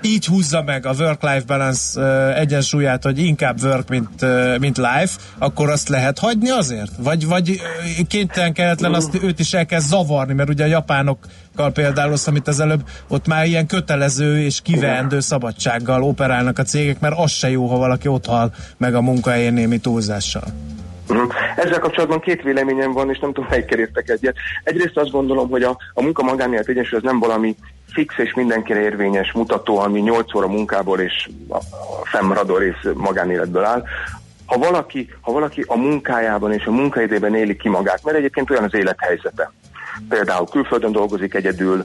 [0.02, 2.02] így húzza meg a work-life balance
[2.36, 4.26] egyensúlyát, hogy inkább work, mint,
[4.60, 6.92] mint life, akkor azt lehet hagyni azért?
[6.98, 7.62] Vagy, vagy
[8.08, 12.48] kénytelen kelletlen azt őt is el kell zavarni, mert ugye a japánokkal például azt, amit
[12.48, 17.50] az előbb, ott már ilyen kötelező és kiveendő szabadsággal operálnak a cégek, mert az se
[17.50, 20.44] jó, ha valaki ott hal meg a munkahelyén némi túlzással.
[21.10, 21.34] Uh-huh.
[21.56, 24.36] Ezzel kapcsolatban két véleményem van, és nem tudom, melyikkel értek egyet.
[24.64, 27.56] Egyrészt azt gondolom, hogy a, a munka magánélet egyensúly az nem valami
[27.88, 31.60] fix és mindenkire érvényes mutató, ami 8 óra munkából és a
[32.04, 33.84] fennmaradó rész magánéletből áll.
[34.46, 38.64] Ha valaki, ha valaki a munkájában és a munkaidében éli ki magát, mert egyébként olyan
[38.64, 39.52] az élethelyzete,
[40.10, 41.84] például külföldön dolgozik egyedül,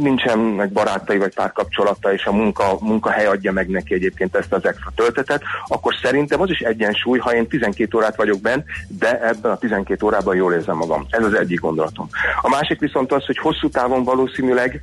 [0.00, 4.64] nincsen egy barátai vagy párkapcsolata, és a munka, munkahely adja meg neki egyébként ezt az
[4.64, 9.50] extra töltetet, akkor szerintem az is egyensúly, ha én 12 órát vagyok benn, de ebben
[9.50, 11.06] a 12 órában jól érzem magam.
[11.10, 12.08] Ez az egyik gondolatom.
[12.42, 14.82] A másik viszont az, hogy hosszú távon valószínűleg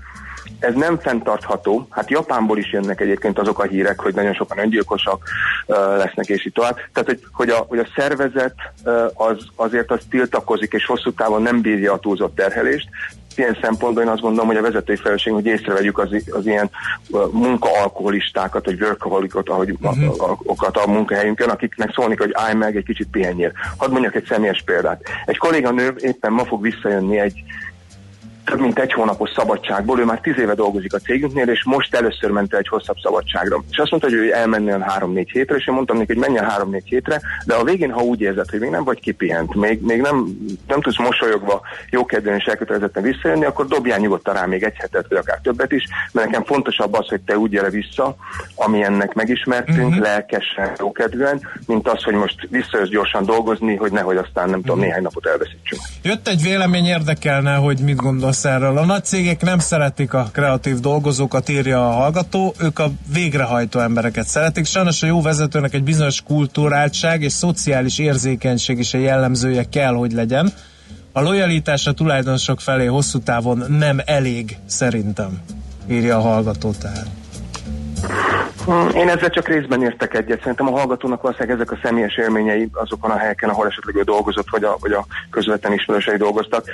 [0.64, 1.88] ez nem fenntartható.
[1.90, 5.24] Hát Japánból is jönnek egyébként azok a hírek, hogy nagyon sokan öngyilkosak
[5.98, 6.76] lesznek, és így tovább.
[6.94, 8.56] Tehát, hogy, hogy, a, hogy a szervezet
[9.14, 12.88] az, azért az tiltakozik, és hosszú távon nem bírja a túlzott terhelést.
[13.36, 16.70] Ilyen szempontból én azt gondolom, hogy a vezetői felelősség, hogy észrevegyük az, az ilyen
[17.32, 20.30] munkaalkoholistákat, vagy workaholikot, ahogy uh-huh.
[20.30, 23.52] a, a, a munkahelyünkön, akiknek szólni, hogy állj meg, egy kicsit pihenjél.
[23.78, 25.02] Hadd mondjak egy személyes példát.
[25.26, 27.44] Egy kolléganő éppen ma fog visszajönni egy
[28.46, 32.30] több mint egy hónapos szabadságból, ő már tíz éve dolgozik a cégünknél, és most először
[32.30, 33.64] ment el egy hosszabb szabadságra.
[33.72, 36.50] És azt mondta, hogy ő elmenni a három-négy hétre, és én mondtam neki, hogy menjen
[36.50, 40.02] három-négy hétre, de a végén, ha úgy érzed, hogy még nem vagy kipihent, még, még
[40.02, 40.38] nem,
[40.68, 45.18] nem tudsz mosolyogva, jókedvűen és elkötelezetten visszajönni, akkor dobjál nyugodtan rá még egy hetet, vagy
[45.18, 48.16] akár többet is, mert nekem fontosabb az, hogy te úgy gyere vissza,
[48.56, 50.04] ami ennek megismertünk, uh-huh.
[50.04, 54.62] lelkesen, jókedvűen, mint az, hogy most visszajössz gyorsan dolgozni, hogy nehogy aztán nem uh-huh.
[54.66, 55.82] tudom, néhány napot elveszítsünk.
[56.04, 58.78] Jött egy vélemény érdekelne, hogy mit gondol szólsz erről.
[58.78, 64.28] A nagy cégek nem szeretik a kreatív dolgozókat, írja a hallgató, ők a végrehajtó embereket
[64.28, 64.66] szeretik.
[64.66, 70.12] Sajnos a jó vezetőnek egy bizonyos kulturáltság és szociális érzékenység is a jellemzője kell, hogy
[70.12, 70.54] legyen.
[71.12, 75.40] A lojalitás a tulajdonosok felé hosszú távon nem elég, szerintem,
[75.90, 77.23] írja a hallgató tehát.
[78.94, 80.40] Én ezzel csak részben értek egyet.
[80.40, 84.50] Szerintem a hallgatónak valószínűleg ezek a személyes élményei azokon a helyeken, ahol esetleg ő dolgozott,
[84.50, 86.66] vagy a, vagy a közvetlen ismerősei dolgoztak.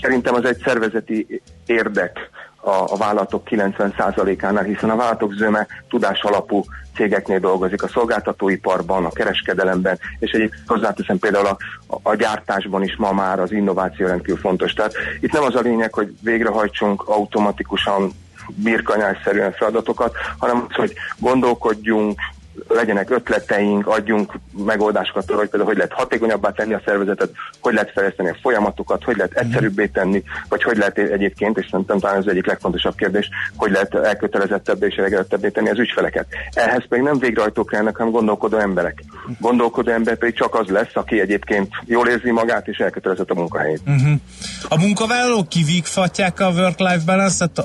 [0.00, 6.64] Szerintem az egy szervezeti érdek a, a vállalatok 90%-ánál, hiszen a vállalatok zöme tudás alapú
[6.94, 11.56] cégeknél dolgozik, a szolgáltatóiparban, a kereskedelemben, és egyébként hozzáteszem például a,
[12.02, 14.72] a gyártásban is ma már az innováció rendkívül fontos.
[14.72, 18.12] Tehát itt nem az a lényeg, hogy végrehajtsunk automatikusan
[18.54, 22.20] birkanyásszerűen feladatokat, hanem az, hogy gondolkodjunk,
[22.68, 24.32] legyenek ötleteink, adjunk
[24.64, 27.30] megoldásokat arra, hogy például hogy lehet hatékonyabbá tenni a szervezetet,
[27.60, 31.98] hogy lehet fejleszteni a folyamatokat, hogy lehet egyszerűbbé tenni, vagy hogy lehet egyébként, és szerintem
[31.98, 36.26] talán ez egyik legfontosabb kérdés, hogy lehet elkötelezettebbé és elegedettebbé tenni az ügyfeleket.
[36.52, 39.04] Ehhez pedig nem végrehajtók kellene, hanem gondolkodó emberek.
[39.40, 43.80] gondolkodó ember pedig csak az lesz, aki egyébként jól érzi magát és elkötelezett a munkahelyét.
[43.86, 44.20] Uh-huh.
[44.68, 47.64] A munkavállalók kivígfatják a work-life balance-et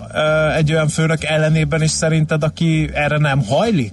[0.55, 3.91] egy olyan főnök ellenében is szerinted, aki erre nem hajlik?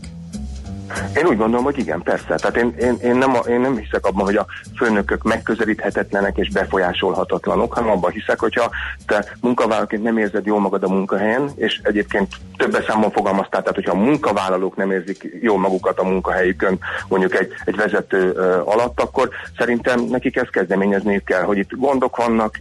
[1.16, 2.34] Én úgy gondolom, hogy igen, persze.
[2.34, 7.72] Tehát én, én, én, nem, én nem hiszek abban, hogy a főnökök megközelíthetetlenek és befolyásolhatatlanok,
[7.72, 8.70] hanem abban hiszek, hogyha
[9.07, 13.93] te munkavállalóként nem érzed jól magad a munkahelyen, és egyébként több számon fogalmaztál, tehát hogyha
[13.93, 16.78] a munkavállalók nem érzik jól magukat a munkahelyükön,
[17.09, 18.31] mondjuk egy, egy vezető
[18.65, 19.28] alatt, akkor
[19.59, 22.60] szerintem nekik ezt kezdeményezniük kell, hogy itt gondok vannak,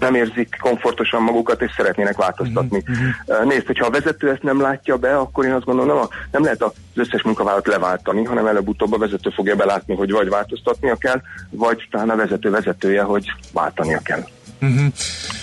[0.00, 2.82] nem érzik komfortosan magukat, és szeretnének változtatni.
[2.88, 3.44] Uh-huh.
[3.48, 6.42] Nézd, hogyha a vezető ezt nem látja be, akkor én azt gondolom, nem, a, nem
[6.42, 11.20] lehet az összes munkavállalat leváltani, hanem előbb-utóbb a vezető fogja belátni, hogy vagy változtatnia kell,
[11.50, 14.24] vagy talán a vezető vezetője, hogy váltania kell.
[14.62, 14.92] Uh-huh.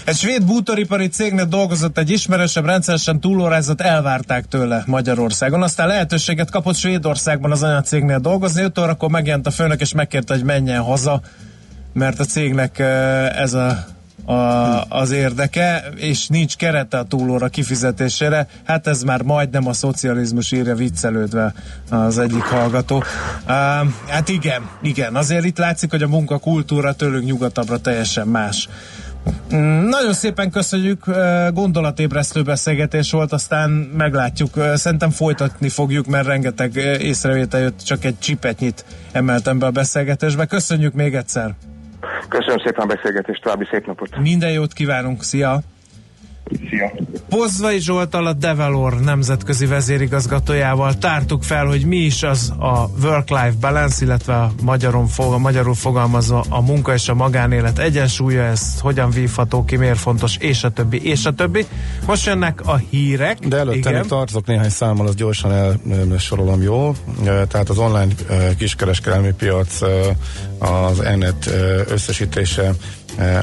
[0.06, 5.62] Egy svéd bútoripari cégnél dolgozott egy ismerősebb, rendszeresen túlórázat elvárták tőle Magyarországon.
[5.62, 10.44] Aztán lehetőséget kapott Svédországban az anyacégnél dolgozni, 5 órakor megjelent a főnök és megkérte, hogy
[10.44, 11.22] menjen haza,
[11.94, 12.80] mert a cégnek
[13.36, 13.86] ez a
[14.26, 14.34] a,
[14.90, 18.48] az érdeke, és nincs kerete a túlóra kifizetésére.
[18.64, 21.54] Hát ez már majdnem a szocializmus írja viccelődve
[21.90, 22.96] az egyik hallgató.
[22.98, 23.04] Uh,
[24.08, 28.70] hát igen, igen, azért itt látszik, hogy a munkakultúra tőlünk nyugatabbra teljesen más.
[29.56, 31.06] Mm, nagyon szépen köszönjük,
[31.54, 34.60] gondolatébresztő beszélgetés volt, aztán meglátjuk.
[34.74, 40.46] Szerintem folytatni fogjuk, mert rengeteg észrevétel jött, csak egy csipetnyit emeltem be a beszélgetésbe.
[40.46, 41.73] Köszönjük még egyszer!
[42.28, 44.18] Köszönöm szépen a beszélgetést, további szép napot!
[44.18, 45.60] Minden jót kívánunk, szia!
[46.70, 46.92] Szia!
[47.30, 54.06] Pozvai Zsoltal a Develor nemzetközi vezérigazgatójával tártuk fel, hogy mi is az a work-life balance,
[54.06, 59.66] illetve a magyarul, fog, magyarul fogalmazva a munka és a magánélet egyensúlya, ez hogyan vívható
[59.66, 61.66] ki, miért fontos, és a többi, és a többi.
[62.06, 63.40] Most jönnek a hírek.
[63.40, 65.52] De előtte még tartok néhány számmal, az gyorsan
[66.12, 66.96] elsorolom jól.
[67.24, 68.14] Tehát az online
[68.58, 69.82] kiskereskedelmi piac
[70.60, 71.50] az ENET
[71.88, 72.74] összesítése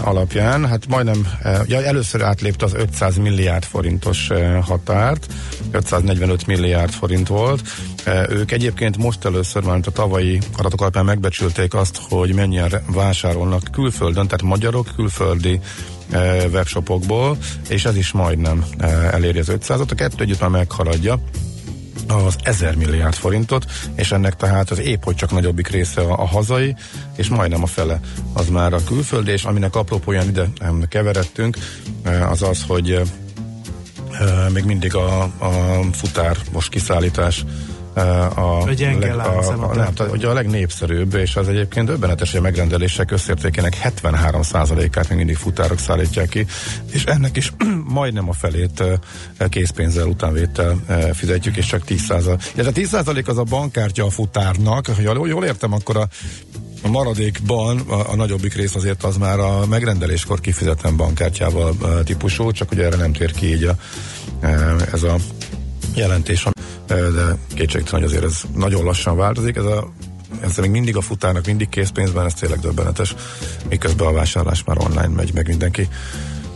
[0.00, 1.26] alapján, hát majdnem,
[1.66, 4.28] ja, először átlépte az 500 milliárd forintos
[4.62, 5.26] határt,
[5.70, 7.62] 545 milliárd forint volt.
[8.28, 14.24] Ők egyébként most először, mert a tavalyi adatok alapján megbecsülték azt, hogy mennyien vásárolnak külföldön,
[14.26, 15.60] tehát magyarok külföldi
[16.52, 17.36] webshopokból,
[17.68, 18.64] és ez is majdnem
[19.10, 21.20] eléri az 500-ot, a kettő együtt már meghaladja
[22.10, 26.26] az 1000 milliárd forintot, és ennek tehát az épp, hogy csak nagyobbik része a, a
[26.26, 26.76] hazai,
[27.16, 28.00] és majdnem a fele
[28.32, 30.48] az már a külföldi, és aminek apropóján ide
[30.88, 31.56] keveredtünk,
[32.30, 33.00] az az, hogy
[34.52, 37.44] még mindig a, a futár most kiszállítás
[37.94, 42.42] a, a, leg, a, a, nem, ugye a legnépszerűbb, és az egyébként döbbenetes, hogy a
[42.42, 46.46] megrendelések összértékének 73%-át még mindig futárok szállítják ki,
[46.90, 47.52] és ennek is
[47.98, 48.82] majdnem a felét
[49.48, 50.76] készpénzzel utánvétel
[51.12, 52.40] fizetjük, és csak 10%.
[52.56, 56.08] Ez a 10% az a bankkártya a futárnak, ha jól értem, akkor a
[56.82, 62.70] a maradékban a, a nagyobbik rész azért az már a megrendeléskor kifizetem bankkártyával típusú, csak
[62.70, 63.76] ugye erre nem tér ki így a,
[64.92, 65.16] ez a
[65.94, 66.46] jelentés,
[66.94, 69.56] de kétségtelen, hogy azért ez nagyon lassan változik.
[69.56, 69.92] Ez a
[70.40, 73.14] ez még mindig a futárnak, mindig készpénzben, ez tényleg döbbenetes,
[73.68, 75.88] miközben a vásárlás már online megy, meg mindenki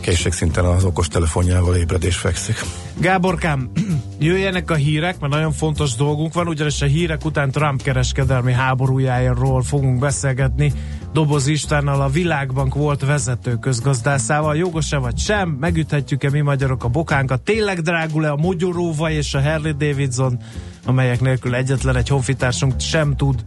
[0.05, 2.55] készségszinten az okos telefonjával ébredés fekszik.
[2.99, 3.71] Gáborkám,
[4.19, 9.63] jöjjenek a hírek, mert nagyon fontos dolgunk van, ugyanis a hírek után Trump kereskedelmi háborújáról
[9.63, 10.73] fogunk beszélgetni.
[11.13, 14.55] Doboz Istvánnal a Világbank volt vezető közgazdászával.
[14.55, 15.49] Jogos-e vagy sem?
[15.49, 17.41] Megüthetjük-e mi magyarok a bokánkat?
[17.41, 20.39] Tényleg drágul-e a Mogyoróva és a Harley Davidson,
[20.85, 23.43] amelyek nélkül egyetlen egy honfitársunk sem tud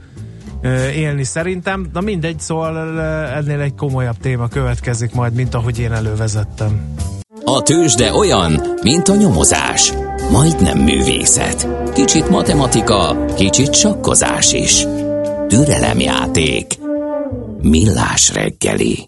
[0.95, 1.91] élni szerintem.
[1.93, 6.95] Na mindegy, szóval ennél egy komolyabb téma következik majd, mint ahogy én elővezettem.
[7.45, 9.93] A tőzsde olyan, mint a nyomozás.
[10.31, 11.69] Majdnem művészet.
[11.95, 14.87] Kicsit matematika, kicsit sakkozás is.
[15.49, 16.73] Türelemjáték.
[17.63, 19.07] Millás reggeli.